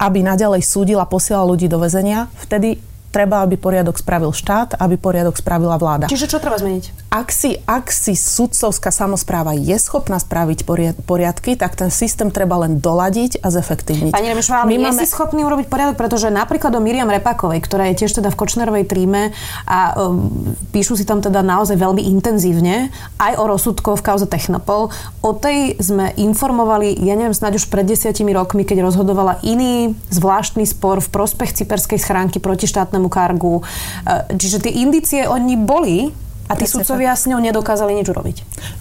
aby 0.00 0.24
naďalej 0.24 0.64
súdil 0.64 0.96
a 1.02 1.10
posielal 1.10 1.50
ľudí 1.50 1.68
do 1.68 1.76
väzenia, 1.82 2.32
vtedy 2.40 2.80
treba, 3.08 3.44
aby 3.44 3.56
poriadok 3.56 3.96
spravil 3.96 4.32
štát, 4.32 4.76
aby 4.78 5.00
poriadok 5.00 5.36
spravila 5.36 5.80
vláda. 5.80 6.06
Čiže 6.06 6.28
čo 6.28 6.38
treba 6.38 6.60
zmeniť? 6.60 7.07
Ak 7.08 7.32
si, 7.32 7.56
ak 7.64 7.88
si 7.88 8.12
sudcovská 8.12 8.92
samozpráva 8.92 9.56
je 9.56 9.72
schopná 9.80 10.20
spraviť 10.20 10.68
poriadky, 11.08 11.56
tak 11.56 11.72
ten 11.72 11.88
systém 11.88 12.28
treba 12.28 12.60
len 12.60 12.84
doladiť 12.84 13.40
a 13.40 13.48
zefektívniť. 13.48 14.12
Pani 14.12 14.28
Remišová, 14.28 14.68
ale 14.68 14.76
nie 14.76 14.84
máme... 14.84 15.00
si 15.00 15.08
schopný 15.08 15.40
urobiť 15.40 15.72
poriadok, 15.72 15.96
pretože 15.96 16.28
napríklad 16.28 16.68
o 16.76 16.84
Miriam 16.84 17.08
Repakovej, 17.08 17.64
ktorá 17.64 17.88
je 17.88 18.04
tiež 18.04 18.20
teda 18.20 18.28
v 18.28 18.36
Kočnerovej 18.36 18.84
tríme 18.84 19.32
a 19.64 19.96
um, 19.96 20.52
píšu 20.68 21.00
si 21.00 21.08
tam 21.08 21.24
teda 21.24 21.40
naozaj 21.40 21.80
veľmi 21.80 22.04
intenzívne 22.12 22.92
aj 23.16 23.40
o 23.40 23.44
rozsudkoch 23.56 24.04
v 24.04 24.04
kauze 24.04 24.28
Technopol. 24.28 24.92
O 25.24 25.32
tej 25.32 25.80
sme 25.80 26.12
informovali, 26.12 26.92
ja 26.92 27.16
neviem, 27.16 27.32
snáď 27.32 27.56
už 27.56 27.72
pred 27.72 27.88
desiatimi 27.88 28.36
rokmi, 28.36 28.68
keď 28.68 28.84
rozhodovala 28.84 29.40
iný 29.40 29.96
zvláštny 30.12 30.68
spor 30.68 31.00
v 31.00 31.08
prospech 31.08 31.56
cyperskej 31.64 31.96
schránky 32.04 32.36
proti 32.36 32.68
štátnemu 32.68 33.08
kargu. 33.08 33.64
Uh, 33.64 34.28
čiže 34.36 34.60
tie 34.60 34.84
indície 34.84 35.24
oni 35.24 35.56
boli, 35.56 36.27
a 36.48 36.52
tí 36.56 36.64
sudcovia 36.64 37.12
s 37.12 37.28
ňou 37.28 37.38
nedokázali 37.38 37.92
nič 37.92 38.08
urobiť. 38.08 38.36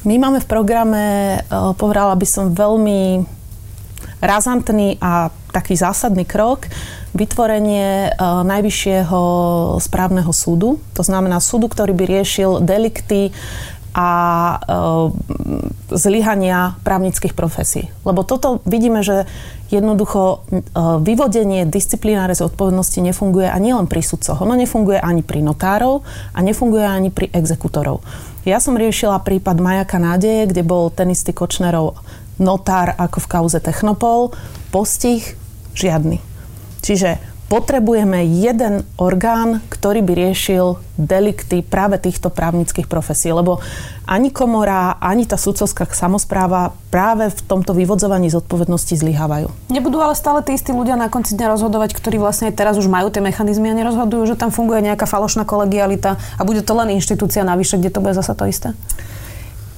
My 0.07 0.15
máme 0.15 0.39
v 0.39 0.47
programe, 0.47 1.03
e, 1.37 1.39
povedala 1.75 2.15
by 2.15 2.27
som, 2.27 2.55
veľmi 2.55 3.27
razantný 4.23 4.97
a 4.97 5.29
taký 5.53 5.77
zásadný 5.77 6.25
krok 6.25 6.65
vytvorenie 7.13 8.07
e, 8.07 8.19
Najvyššieho 8.23 9.21
správneho 9.83 10.31
súdu. 10.31 10.79
To 10.95 11.03
znamená 11.03 11.43
súdu, 11.43 11.67
ktorý 11.67 11.91
by 11.91 12.05
riešil 12.07 12.63
delikty 12.63 13.35
a 13.97 14.09
e, 14.53 14.77
zlyhania 15.97 16.77
právnických 16.85 17.33
profesí. 17.33 17.89
Lebo 18.05 18.21
toto 18.21 18.61
vidíme, 18.69 19.01
že 19.01 19.25
jednoducho 19.73 20.21
e, 20.53 20.61
vyvodenie 21.01 21.65
disciplináre 21.65 22.37
zodpovednosti 22.37 23.01
nefunguje 23.01 23.49
ani 23.49 23.73
len 23.73 23.89
pri 23.89 24.05
sudcoch. 24.05 24.37
Ono 24.45 24.53
nefunguje 24.53 25.01
ani 25.01 25.25
pri 25.25 25.41
notárov 25.41 26.05
a 26.37 26.39
nefunguje 26.45 26.85
ani 26.85 27.09
pri 27.09 27.33
exekutorov. 27.33 28.05
Ja 28.45 28.61
som 28.61 28.77
riešila 28.77 29.25
prípad 29.25 29.57
Majaka 29.57 29.97
nádeje, 29.97 30.53
kde 30.53 30.61
bol 30.61 30.93
ten 30.93 31.09
istý 31.09 31.33
Kočnerov 31.33 31.97
notár 32.37 32.93
ako 33.01 33.17
v 33.25 33.27
kauze 33.33 33.57
Technopol. 33.57 34.29
Postih 34.69 35.25
žiadny. 35.73 36.21
Čiže 36.85 37.17
potrebujeme 37.47 38.27
jeden 38.27 38.83
orgán, 38.99 39.63
ktorý 39.71 40.03
by 40.03 40.13
riešil 40.19 40.83
delikty 40.99 41.63
práve 41.63 41.95
týchto 41.95 42.27
právnických 42.27 42.91
profesí, 42.91 43.31
lebo 43.31 43.63
ani 44.03 44.31
komora, 44.35 44.99
ani 44.99 45.23
tá 45.23 45.39
sudcovská 45.39 45.87
samozpráva 45.91 46.75
práve 46.91 47.31
v 47.31 47.41
tomto 47.47 47.71
vyvodzovaní 47.71 48.27
zodpovednosti 48.27 48.99
zlyhávajú. 48.99 49.47
Nebudú 49.71 49.99
ale 50.03 50.15
stále 50.19 50.43
tí 50.43 50.59
istí 50.59 50.75
ľudia 50.75 50.99
na 50.99 51.07
konci 51.07 51.39
dňa 51.39 51.55
rozhodovať, 51.55 51.95
ktorí 51.95 52.19
vlastne 52.19 52.51
teraz 52.51 52.75
už 52.75 52.91
majú 52.91 53.07
tie 53.11 53.23
mechanizmy 53.23 53.71
a 53.71 53.79
nerozhodujú, 53.79 54.35
že 54.35 54.39
tam 54.39 54.51
funguje 54.51 54.83
nejaká 54.83 55.07
falošná 55.07 55.47
kolegialita 55.47 56.19
a 56.19 56.41
bude 56.43 56.63
to 56.63 56.75
len 56.75 56.91
inštitúcia 56.95 57.47
navyše, 57.47 57.79
kde 57.79 57.95
to 57.95 58.03
bude 58.03 58.15
zase 58.15 58.35
to 58.35 58.43
isté? 58.43 58.69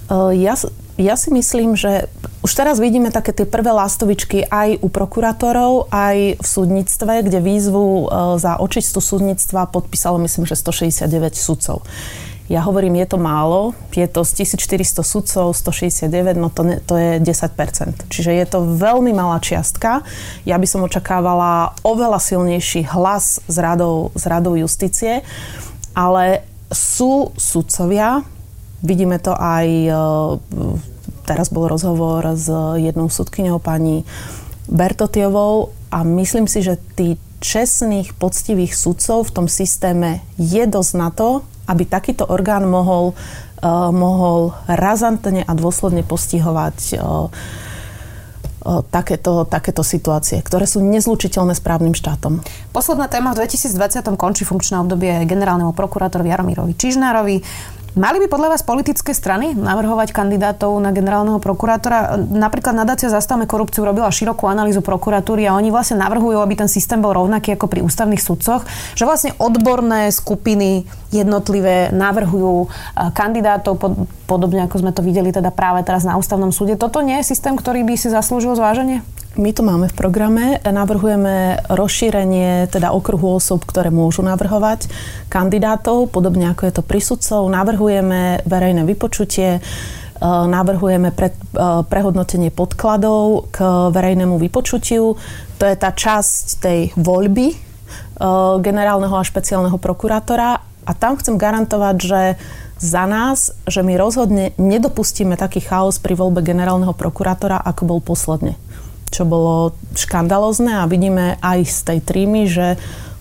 Ja, 0.10 0.58
ja 1.00 1.16
si 1.16 1.32
myslím, 1.32 1.80
že 1.80 2.12
už 2.44 2.52
teraz 2.52 2.76
vidíme 2.76 3.08
také 3.08 3.32
tie 3.32 3.48
prvé 3.48 3.72
lastovičky 3.72 4.44
aj 4.52 4.84
u 4.84 4.92
prokurátorov, 4.92 5.88
aj 5.96 6.36
v 6.36 6.46
súdnictve, 6.46 7.24
kde 7.24 7.40
výzvu 7.40 7.88
e, 7.88 8.06
za 8.36 8.60
očistu 8.60 9.00
súdnictva 9.00 9.72
podpísalo 9.72 10.20
myslím, 10.20 10.44
že 10.44 10.60
169 10.60 11.08
sudcov. 11.40 11.88
Ja 12.50 12.66
hovorím, 12.66 12.98
je 12.98 13.14
to 13.14 13.22
málo, 13.22 13.78
je 13.94 14.10
to 14.10 14.26
z 14.26 14.42
1400 14.42 15.06
sudcov, 15.06 15.54
169, 15.54 16.34
no 16.34 16.50
to, 16.50 16.66
ne, 16.66 16.82
to 16.82 16.98
je 16.98 17.22
10%. 17.22 18.10
Čiže 18.10 18.32
je 18.34 18.46
to 18.50 18.66
veľmi 18.66 19.14
malá 19.14 19.38
čiastka. 19.38 20.02
Ja 20.50 20.58
by 20.58 20.66
som 20.66 20.82
očakávala 20.82 21.78
oveľa 21.86 22.18
silnejší 22.18 22.90
hlas 22.90 23.38
z 23.46 23.56
radou, 23.62 24.10
z 24.18 24.24
radou 24.26 24.58
justície, 24.58 25.22
ale 25.94 26.42
sú 26.74 27.30
sudcovia, 27.38 28.26
Vidíme 28.80 29.20
to 29.20 29.36
aj, 29.36 29.68
e, 29.68 29.94
teraz 31.28 31.52
bol 31.52 31.68
rozhovor 31.68 32.24
s 32.36 32.48
jednou 32.80 33.12
sudkyňou 33.12 33.60
pani 33.60 34.08
Bertotiovou 34.70 35.74
a 35.90 36.06
myslím 36.06 36.46
si, 36.46 36.62
že 36.62 36.78
tí 36.94 37.18
čestných, 37.40 38.14
poctivých 38.20 38.76
sudcov 38.76 39.32
v 39.32 39.34
tom 39.34 39.48
systéme 39.48 40.22
je 40.36 40.64
dosť 40.68 40.94
na 41.00 41.10
to, 41.10 41.42
aby 41.66 41.88
takýto 41.88 42.28
orgán 42.28 42.68
mohol, 42.68 43.16
uh, 43.64 43.90
mohol 43.90 44.54
razantne 44.68 45.48
a 45.48 45.52
dôsledne 45.56 46.04
postihovať 46.04 47.00
uh, 47.00 47.32
takéto, 48.92 49.48
takéto 49.48 49.88
situácie, 49.88 50.44
ktoré 50.44 50.68
sú 50.68 50.84
nezlučiteľné 50.84 51.56
s 51.56 51.64
právnym 51.64 51.96
štátom. 51.96 52.44
Posledná 52.76 53.08
téma 53.08 53.32
v 53.32 53.48
2020 53.48 54.20
končí 54.20 54.44
funkčné 54.44 54.84
obdobie 54.84 55.24
generálnemu 55.24 55.72
prokurátorovi 55.72 56.30
Jaromírovi 56.30 56.74
Čižnárovi. 56.76 57.38
Mali 57.98 58.22
by 58.22 58.30
podľa 58.30 58.54
vás 58.54 58.62
politické 58.62 59.18
strany 59.18 59.58
navrhovať 59.58 60.14
kandidátov 60.14 60.78
na 60.78 60.94
generálneho 60.94 61.42
prokurátora? 61.42 62.22
Napríklad 62.22 62.78
nadácia 62.78 63.10
Zastavme 63.10 63.50
korupciu 63.50 63.82
robila 63.82 64.14
širokú 64.14 64.46
analýzu 64.46 64.86
prokuratúry 64.86 65.50
a 65.50 65.58
oni 65.58 65.74
vlastne 65.74 65.98
navrhujú, 65.98 66.38
aby 66.38 66.54
ten 66.54 66.70
systém 66.70 67.02
bol 67.02 67.18
rovnaký 67.18 67.58
ako 67.58 67.66
pri 67.66 67.82
ústavných 67.82 68.22
sudcoch, 68.22 68.62
že 68.94 69.10
vlastne 69.10 69.34
odborné 69.42 70.14
skupiny 70.14 70.86
jednotlivé 71.10 71.90
navrhujú 71.90 72.66
e, 72.66 72.68
kandidátov, 73.10 73.82
podobne 74.30 74.70
ako 74.70 74.86
sme 74.86 74.94
to 74.94 75.02
videli 75.02 75.34
teda 75.34 75.50
práve 75.50 75.82
teraz 75.82 76.06
na 76.06 76.14
ústavnom 76.14 76.54
súde. 76.54 76.78
Toto 76.78 77.02
nie 77.02 77.18
je 77.26 77.34
systém, 77.34 77.58
ktorý 77.58 77.82
by 77.90 77.98
si 77.98 78.14
zaslúžil 78.14 78.54
zváženie? 78.54 79.02
My 79.38 79.54
to 79.54 79.62
máme 79.62 79.86
v 79.86 79.94
programe. 79.94 80.58
Navrhujeme 80.66 81.62
rozšírenie 81.70 82.66
teda 82.74 82.90
okruhu 82.90 83.38
osôb, 83.38 83.62
ktoré 83.62 83.94
môžu 83.94 84.26
navrhovať 84.26 84.90
kandidátov, 85.30 86.10
podobne 86.10 86.50
ako 86.50 86.66
je 86.66 86.74
to 86.74 86.82
pri 86.82 86.98
sudcov. 86.98 87.46
Navrhujeme 87.46 88.42
verejné 88.50 88.82
vypočutie, 88.90 89.50
e, 89.58 89.62
navrhujeme 90.26 91.14
pre, 91.14 91.30
e, 91.30 91.36
prehodnotenie 91.86 92.50
podkladov 92.50 93.54
k 93.54 93.62
verejnému 93.94 94.42
vypočutiu. 94.42 95.14
To 95.62 95.64
je 95.64 95.76
tá 95.78 95.94
časť 95.94 96.46
tej 96.58 96.80
voľby 96.98 97.54
e, 97.54 97.58
generálneho 98.66 99.14
a 99.14 99.22
špeciálneho 99.22 99.78
prokurátora 99.78 100.58
a 100.90 100.92
tam 100.98 101.22
chcem 101.22 101.38
garantovať, 101.38 101.96
že 102.02 102.22
za 102.82 103.06
nás, 103.06 103.54
že 103.70 103.86
my 103.86 103.94
rozhodne 103.94 104.58
nedopustíme 104.58 105.38
taký 105.38 105.62
chaos 105.62 106.02
pri 106.02 106.18
voľbe 106.18 106.42
generálneho 106.42 106.98
prokurátora, 106.98 107.62
ako 107.62 107.82
bol 107.86 108.00
posledne 108.02 108.58
čo 109.10 109.26
bolo 109.26 109.76
škandalozne 109.98 110.82
a 110.82 110.90
vidíme 110.90 111.38
aj 111.42 111.60
z 111.66 111.80
tej 111.86 112.00
trímy, 112.02 112.50
že 112.50 112.78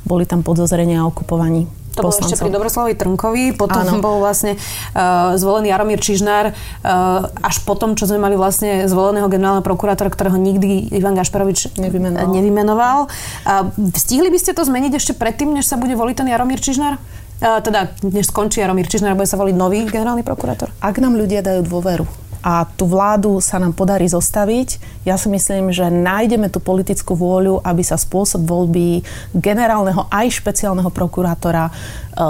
boli 0.08 0.24
tam 0.24 0.40
podozrenia 0.40 1.04
o 1.04 1.12
okupovaní 1.12 1.68
to 1.98 2.06
bolo 2.06 2.14
ešte 2.14 2.38
pri 2.38 2.50
Dobroslavovi 2.54 2.94
Trnkovi, 2.94 3.44
potom 3.58 3.82
ano. 3.82 3.98
bol 3.98 4.22
vlastne 4.22 4.54
uh, 4.54 5.34
zvolený 5.34 5.74
Jaromír 5.74 5.98
Čižnár, 5.98 6.54
uh, 6.54 7.26
až 7.42 7.56
potom, 7.66 7.98
čo 7.98 8.06
sme 8.06 8.22
mali 8.22 8.38
vlastne 8.38 8.86
zvoleného 8.86 9.26
generálneho 9.26 9.66
prokurátora, 9.66 10.14
ktorého 10.14 10.38
nikdy 10.38 10.94
Ivan 10.94 11.18
Gašparovič 11.18 11.74
nevymenoval. 11.74 12.30
nevymenoval. 12.30 12.98
Uh, 13.42 13.74
stihli 13.98 14.30
by 14.30 14.38
ste 14.38 14.54
to 14.54 14.62
zmeniť 14.62 14.94
ešte 14.94 15.12
predtým, 15.18 15.50
než 15.50 15.66
sa 15.66 15.74
bude 15.74 15.98
voliť 15.98 16.22
ten 16.22 16.28
Jaromír 16.30 16.62
Čižnár? 16.62 16.94
Uh, 17.38 17.58
teda, 17.62 17.90
než 18.06 18.30
skončí 18.30 18.62
Jaromír 18.62 18.86
Čižnár, 18.86 19.18
bude 19.18 19.26
sa 19.26 19.38
voliť 19.38 19.54
nový 19.58 19.82
generálny 19.90 20.22
prokurátor? 20.22 20.70
Ak 20.78 21.02
nám 21.02 21.18
ľudia 21.18 21.42
dajú 21.42 21.66
dôveru, 21.66 22.27
a 22.42 22.64
tú 22.64 22.86
vládu 22.86 23.42
sa 23.42 23.58
nám 23.58 23.74
podarí 23.74 24.06
zostaviť. 24.06 25.02
Ja 25.02 25.18
si 25.18 25.26
myslím, 25.28 25.74
že 25.74 25.90
nájdeme 25.90 26.48
tú 26.48 26.62
politickú 26.62 27.18
vôľu, 27.18 27.60
aby 27.62 27.82
sa 27.82 27.98
spôsob 27.98 28.46
voľby 28.46 29.02
generálneho 29.34 30.06
aj 30.08 30.38
špeciálneho 30.38 30.88
prokurátora 30.88 31.68
e, 31.68 31.72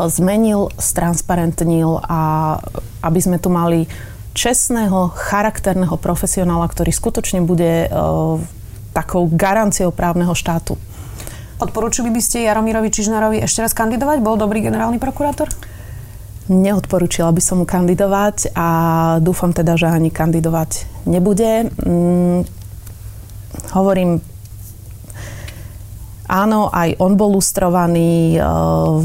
zmenil, 0.09 0.73
stransparentnil 0.81 2.01
a 2.05 2.21
aby 3.05 3.21
sme 3.21 3.37
tu 3.37 3.53
mali 3.53 3.85
čestného, 4.33 5.13
charakterného 5.13 5.99
profesionála, 5.99 6.71
ktorý 6.71 6.91
skutočne 6.95 7.43
bude 7.45 7.87
e, 7.87 7.89
takou 8.97 9.29
garanciou 9.29 9.93
právneho 9.95 10.33
štátu. 10.33 10.79
Odporúčili 11.59 12.15
by 12.15 12.21
ste 12.23 12.47
Jaromírovi 12.47 12.87
Čižnárovi 12.87 13.43
ešte 13.43 13.67
raz 13.67 13.75
kandidovať? 13.75 14.23
Bol 14.23 14.39
dobrý 14.39 14.63
generálny 14.63 15.03
prokurátor? 15.03 15.51
Neodporúčila 16.49 17.29
by 17.29 17.43
som 17.45 17.61
mu 17.61 17.67
kandidovať 17.69 18.57
a 18.57 18.69
dúfam 19.21 19.53
teda, 19.53 19.77
že 19.77 19.85
ani 19.85 20.09
kandidovať 20.09 20.89
nebude. 21.05 21.69
Mm, 21.85 22.49
hovorím, 23.77 24.25
áno, 26.25 26.73
aj 26.73 26.97
on 27.05 27.21
bol 27.21 27.37
lustrovaný, 27.37 28.37
e, 28.37 28.41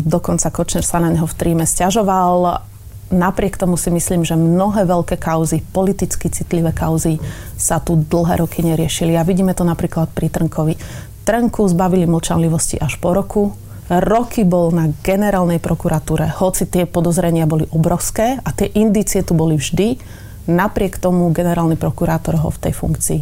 dokonca 0.08 0.56
Kočner 0.56 0.88
sa 0.88 1.04
na 1.04 1.12
neho 1.12 1.28
v 1.28 1.36
tríme 1.36 1.68
stiažoval. 1.68 2.64
Napriek 3.12 3.60
tomu 3.60 3.76
si 3.76 3.92
myslím, 3.92 4.24
že 4.24 4.40
mnohé 4.40 4.88
veľké 4.88 5.20
kauzy, 5.20 5.60
politicky 5.60 6.32
citlivé 6.32 6.72
kauzy 6.72 7.20
sa 7.60 7.84
tu 7.84 8.00
dlhé 8.00 8.40
roky 8.40 8.64
neriešili. 8.64 9.20
A 9.20 9.28
vidíme 9.28 9.52
to 9.52 9.68
napríklad 9.68 10.16
pri 10.16 10.32
Trnkovi. 10.32 10.80
Trnku 11.28 11.68
zbavili 11.68 12.08
mlčanlivosti 12.08 12.80
až 12.80 12.96
po 13.04 13.12
roku, 13.12 13.52
roky 13.90 14.48
bol 14.48 14.72
na 14.72 14.92
generálnej 15.04 15.60
prokuratúre, 15.60 16.30
hoci 16.40 16.68
tie 16.70 16.84
podozrenia 16.88 17.48
boli 17.50 17.68
obrovské 17.72 18.40
a 18.40 18.50
tie 18.56 18.72
indície 18.72 19.24
tu 19.26 19.36
boli 19.36 19.60
vždy, 19.60 20.00
napriek 20.48 21.00
tomu 21.00 21.32
generálny 21.32 21.76
prokurátor 21.80 22.40
ho 22.40 22.50
v 22.52 22.62
tej 22.70 22.74
funkcii 22.76 23.22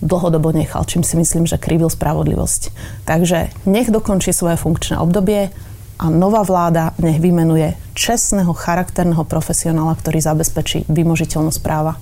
dlhodobo 0.00 0.56
nechal, 0.56 0.88
čím 0.88 1.04
si 1.04 1.12
myslím, 1.20 1.44
že 1.44 1.60
krivil 1.60 1.92
spravodlivosť. 1.92 2.72
Takže 3.04 3.52
nech 3.68 3.92
dokončí 3.92 4.32
svoje 4.32 4.56
funkčné 4.56 4.96
obdobie, 4.96 5.52
a 6.00 6.08
nová 6.08 6.40
vláda 6.40 6.96
nech 6.96 7.20
vymenuje 7.20 7.76
čestného, 7.92 8.56
charakterného 8.56 9.20
profesionála, 9.28 9.92
ktorý 10.00 10.24
zabezpečí 10.24 10.88
vymožiteľnosť 10.88 11.60
práva. 11.60 12.00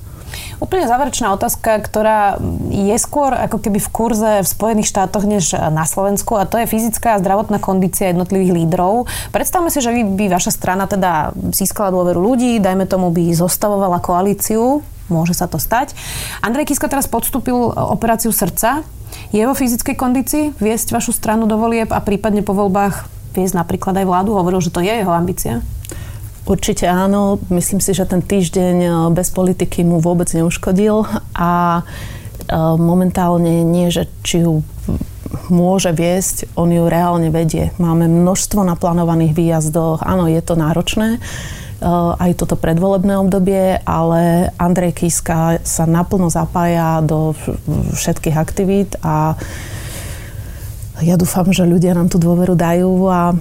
Úplne 0.59 0.91
záverečná 0.91 1.31
otázka, 1.35 1.79
ktorá 1.79 2.37
je 2.69 2.97
skôr 2.99 3.31
ako 3.31 3.63
keby 3.63 3.79
v 3.79 3.93
kurze 3.95 4.33
v 4.43 4.49
Spojených 4.49 4.91
štátoch 4.91 5.23
než 5.23 5.55
na 5.55 5.87
Slovensku 5.87 6.35
a 6.35 6.51
to 6.51 6.59
je 6.59 6.67
fyzická 6.67 7.15
a 7.15 7.23
zdravotná 7.23 7.63
kondícia 7.63 8.11
jednotlivých 8.11 8.55
lídrov. 8.65 9.07
Predstavme 9.31 9.71
si, 9.71 9.79
že 9.79 9.95
by 9.95 10.25
vaša 10.27 10.51
strana 10.51 10.91
teda 10.91 11.31
získala 11.55 11.95
dôveru 11.95 12.19
ľudí, 12.19 12.59
dajme 12.59 12.91
tomu 12.91 13.15
by 13.15 13.31
zostavovala 13.39 14.03
koalíciu, 14.03 14.83
môže 15.07 15.33
sa 15.33 15.47
to 15.47 15.63
stať. 15.63 15.95
Andrej 16.43 16.75
Kiska 16.75 16.91
teraz 16.91 17.07
podstúpil 17.07 17.55
operáciu 17.71 18.35
srdca. 18.35 18.83
Je 19.33 19.41
vo 19.47 19.57
fyzickej 19.57 19.97
kondícii 19.97 20.45
viesť 20.61 20.93
vašu 20.93 21.17
stranu 21.17 21.49
do 21.49 21.57
volieb 21.57 21.89
a 21.95 22.01
prípadne 22.05 22.45
po 22.45 22.53
voľbách 22.53 23.09
viesť 23.33 23.57
napríklad 23.57 23.97
aj 23.97 24.07
vládu? 24.09 24.37
Hovoril, 24.37 24.61
že 24.61 24.75
to 24.75 24.85
je 24.85 24.93
jeho 24.93 25.13
ambícia. 25.15 25.65
Určite 26.49 26.89
áno. 26.89 27.37
Myslím 27.53 27.85
si, 27.85 27.93
že 27.93 28.09
ten 28.09 28.25
týždeň 28.25 28.77
eh, 28.81 28.93
bez 29.13 29.29
politiky 29.29 29.85
mu 29.85 30.01
vôbec 30.01 30.33
neuškodil 30.33 31.05
a 31.37 31.85
eh, 31.85 32.57
momentálne 32.81 33.61
nie, 33.69 33.93
že 33.93 34.09
či 34.25 34.49
ju 34.49 34.65
môže 35.53 35.93
viesť, 35.93 36.49
on 36.57 36.73
ju 36.73 36.89
reálne 36.89 37.29
vedie. 37.29 37.77
Máme 37.77 38.09
množstvo 38.09 38.65
naplánovaných 38.65 39.37
výjazdov. 39.37 40.01
Áno, 40.01 40.25
je 40.25 40.41
to 40.41 40.57
náročné, 40.57 41.21
eh, 41.21 41.85
aj 42.17 42.41
toto 42.41 42.57
predvolebné 42.57 43.21
obdobie, 43.21 43.85
ale 43.85 44.49
Andrej 44.57 45.05
Kiska 45.05 45.61
sa 45.69 45.85
naplno 45.85 46.33
zapája 46.33 47.05
do 47.05 47.37
všetkých 47.93 48.37
aktivít 48.41 48.97
a 49.05 49.37
ja 50.99 51.15
dúfam, 51.15 51.53
že 51.53 51.69
ľudia 51.69 51.93
nám 51.93 52.09
tú 52.09 52.17
dôveru 52.19 52.59
dajú 52.59 53.07
a 53.07 53.37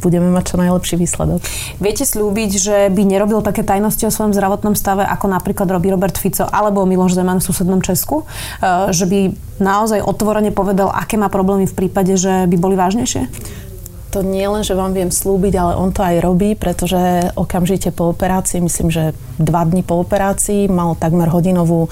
budeme 0.00 0.28
mať 0.32 0.54
čo 0.54 0.56
najlepší 0.60 0.96
výsledok. 1.00 1.40
Viete 1.80 2.04
slúbiť, 2.04 2.50
že 2.56 2.76
by 2.92 3.02
nerobil 3.04 3.40
také 3.40 3.64
tajnosti 3.64 4.06
o 4.06 4.14
svojom 4.14 4.32
zdravotnom 4.36 4.76
stave, 4.76 5.04
ako 5.04 5.26
napríklad 5.32 5.68
robí 5.68 5.88
Robert 5.92 6.16
Fico 6.16 6.46
alebo 6.48 6.84
Miloš 6.84 7.16
Zeman 7.16 7.40
v 7.40 7.46
susednom 7.48 7.80
Česku? 7.80 8.24
E, 8.60 8.94
že 8.94 9.08
by 9.08 9.32
naozaj 9.60 10.04
otvorene 10.04 10.52
povedal, 10.52 10.92
aké 10.92 11.16
má 11.16 11.32
problémy 11.32 11.64
v 11.64 11.76
prípade, 11.86 12.14
že 12.16 12.44
by 12.48 12.56
boli 12.60 12.74
vážnejšie? 12.76 13.28
to 14.16 14.24
nie 14.24 14.48
len, 14.48 14.64
že 14.64 14.72
vám 14.72 14.96
viem 14.96 15.12
slúbiť, 15.12 15.52
ale 15.60 15.76
on 15.76 15.92
to 15.92 16.00
aj 16.00 16.24
robí, 16.24 16.56
pretože 16.56 16.96
okamžite 17.36 17.92
po 17.92 18.08
operácii, 18.16 18.64
myslím, 18.64 18.88
že 18.88 19.12
dva 19.36 19.68
dní 19.68 19.84
po 19.84 20.00
operácii 20.00 20.72
mal 20.72 20.96
takmer 20.96 21.28
hodinovú 21.28 21.84
e, 21.84 21.88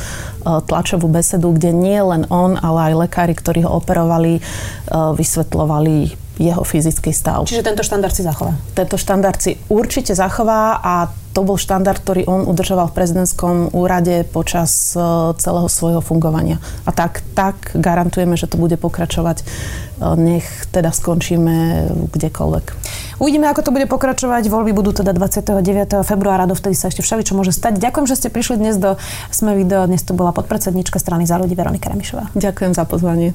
tlačovú 0.64 1.05
besedu, 1.05 1.53
kde 1.53 1.77
nie 1.77 2.01
len 2.01 2.25
on, 2.33 2.57
ale 2.57 2.97
aj 2.97 3.05
lekári, 3.05 3.37
ktorí 3.37 3.69
ho 3.69 3.77
operovali, 3.77 4.40
e, 4.40 4.43
vysvetlovali 4.88 6.23
jeho 6.38 6.62
fyzický 6.66 7.14
stav. 7.14 7.47
Čiže 7.47 7.62
tento 7.62 7.87
štandard 7.87 8.14
si 8.14 8.27
zachová? 8.27 8.59
Tento 8.75 8.99
štandard 8.99 9.38
si 9.38 9.55
určite 9.70 10.18
zachová 10.18 10.83
a 10.83 10.94
to 11.35 11.42
bol 11.42 11.59
štandard, 11.59 11.99
ktorý 11.99 12.31
on 12.31 12.47
udržoval 12.47 12.94
v 12.94 12.97
prezidentskom 12.97 13.75
úrade 13.75 14.23
počas 14.31 14.94
e, 14.94 15.03
celého 15.35 15.66
svojho 15.66 15.99
fungovania. 15.99 16.62
A 16.87 16.94
tak, 16.94 17.27
tak 17.35 17.75
garantujeme, 17.75 18.38
že 18.38 18.47
to 18.47 18.55
bude 18.55 18.79
pokračovať. 18.79 19.42
E, 19.42 19.44
nech 20.14 20.47
teda 20.70 20.94
skončíme 20.94 21.90
kdekoľvek. 22.14 22.64
Uvidíme, 23.18 23.51
ako 23.51 23.66
to 23.66 23.75
bude 23.75 23.90
pokračovať. 23.90 24.47
Voľby 24.47 24.70
budú 24.70 24.94
teda 24.94 25.11
29. 25.11 26.07
februára, 26.07 26.47
dovtedy 26.47 26.79
sa 26.79 26.87
ešte 26.87 27.03
všeličo 27.03 27.35
môže 27.35 27.51
stať. 27.51 27.83
Ďakujem, 27.83 28.07
že 28.07 28.14
ste 28.14 28.29
prišli 28.31 28.62
dnes 28.62 28.79
do 28.79 28.94
Sme 29.35 29.59
video. 29.59 29.90
Dnes 29.90 30.07
to 30.07 30.14
bola 30.14 30.31
podpredsednička 30.31 31.03
strany 31.03 31.27
za 31.27 31.35
ľudí 31.42 31.59
Veronika 31.59 31.90
Remišová. 31.90 32.31
Ďakujem 32.38 32.79
za 32.79 32.87
pozvanie. 32.87 33.35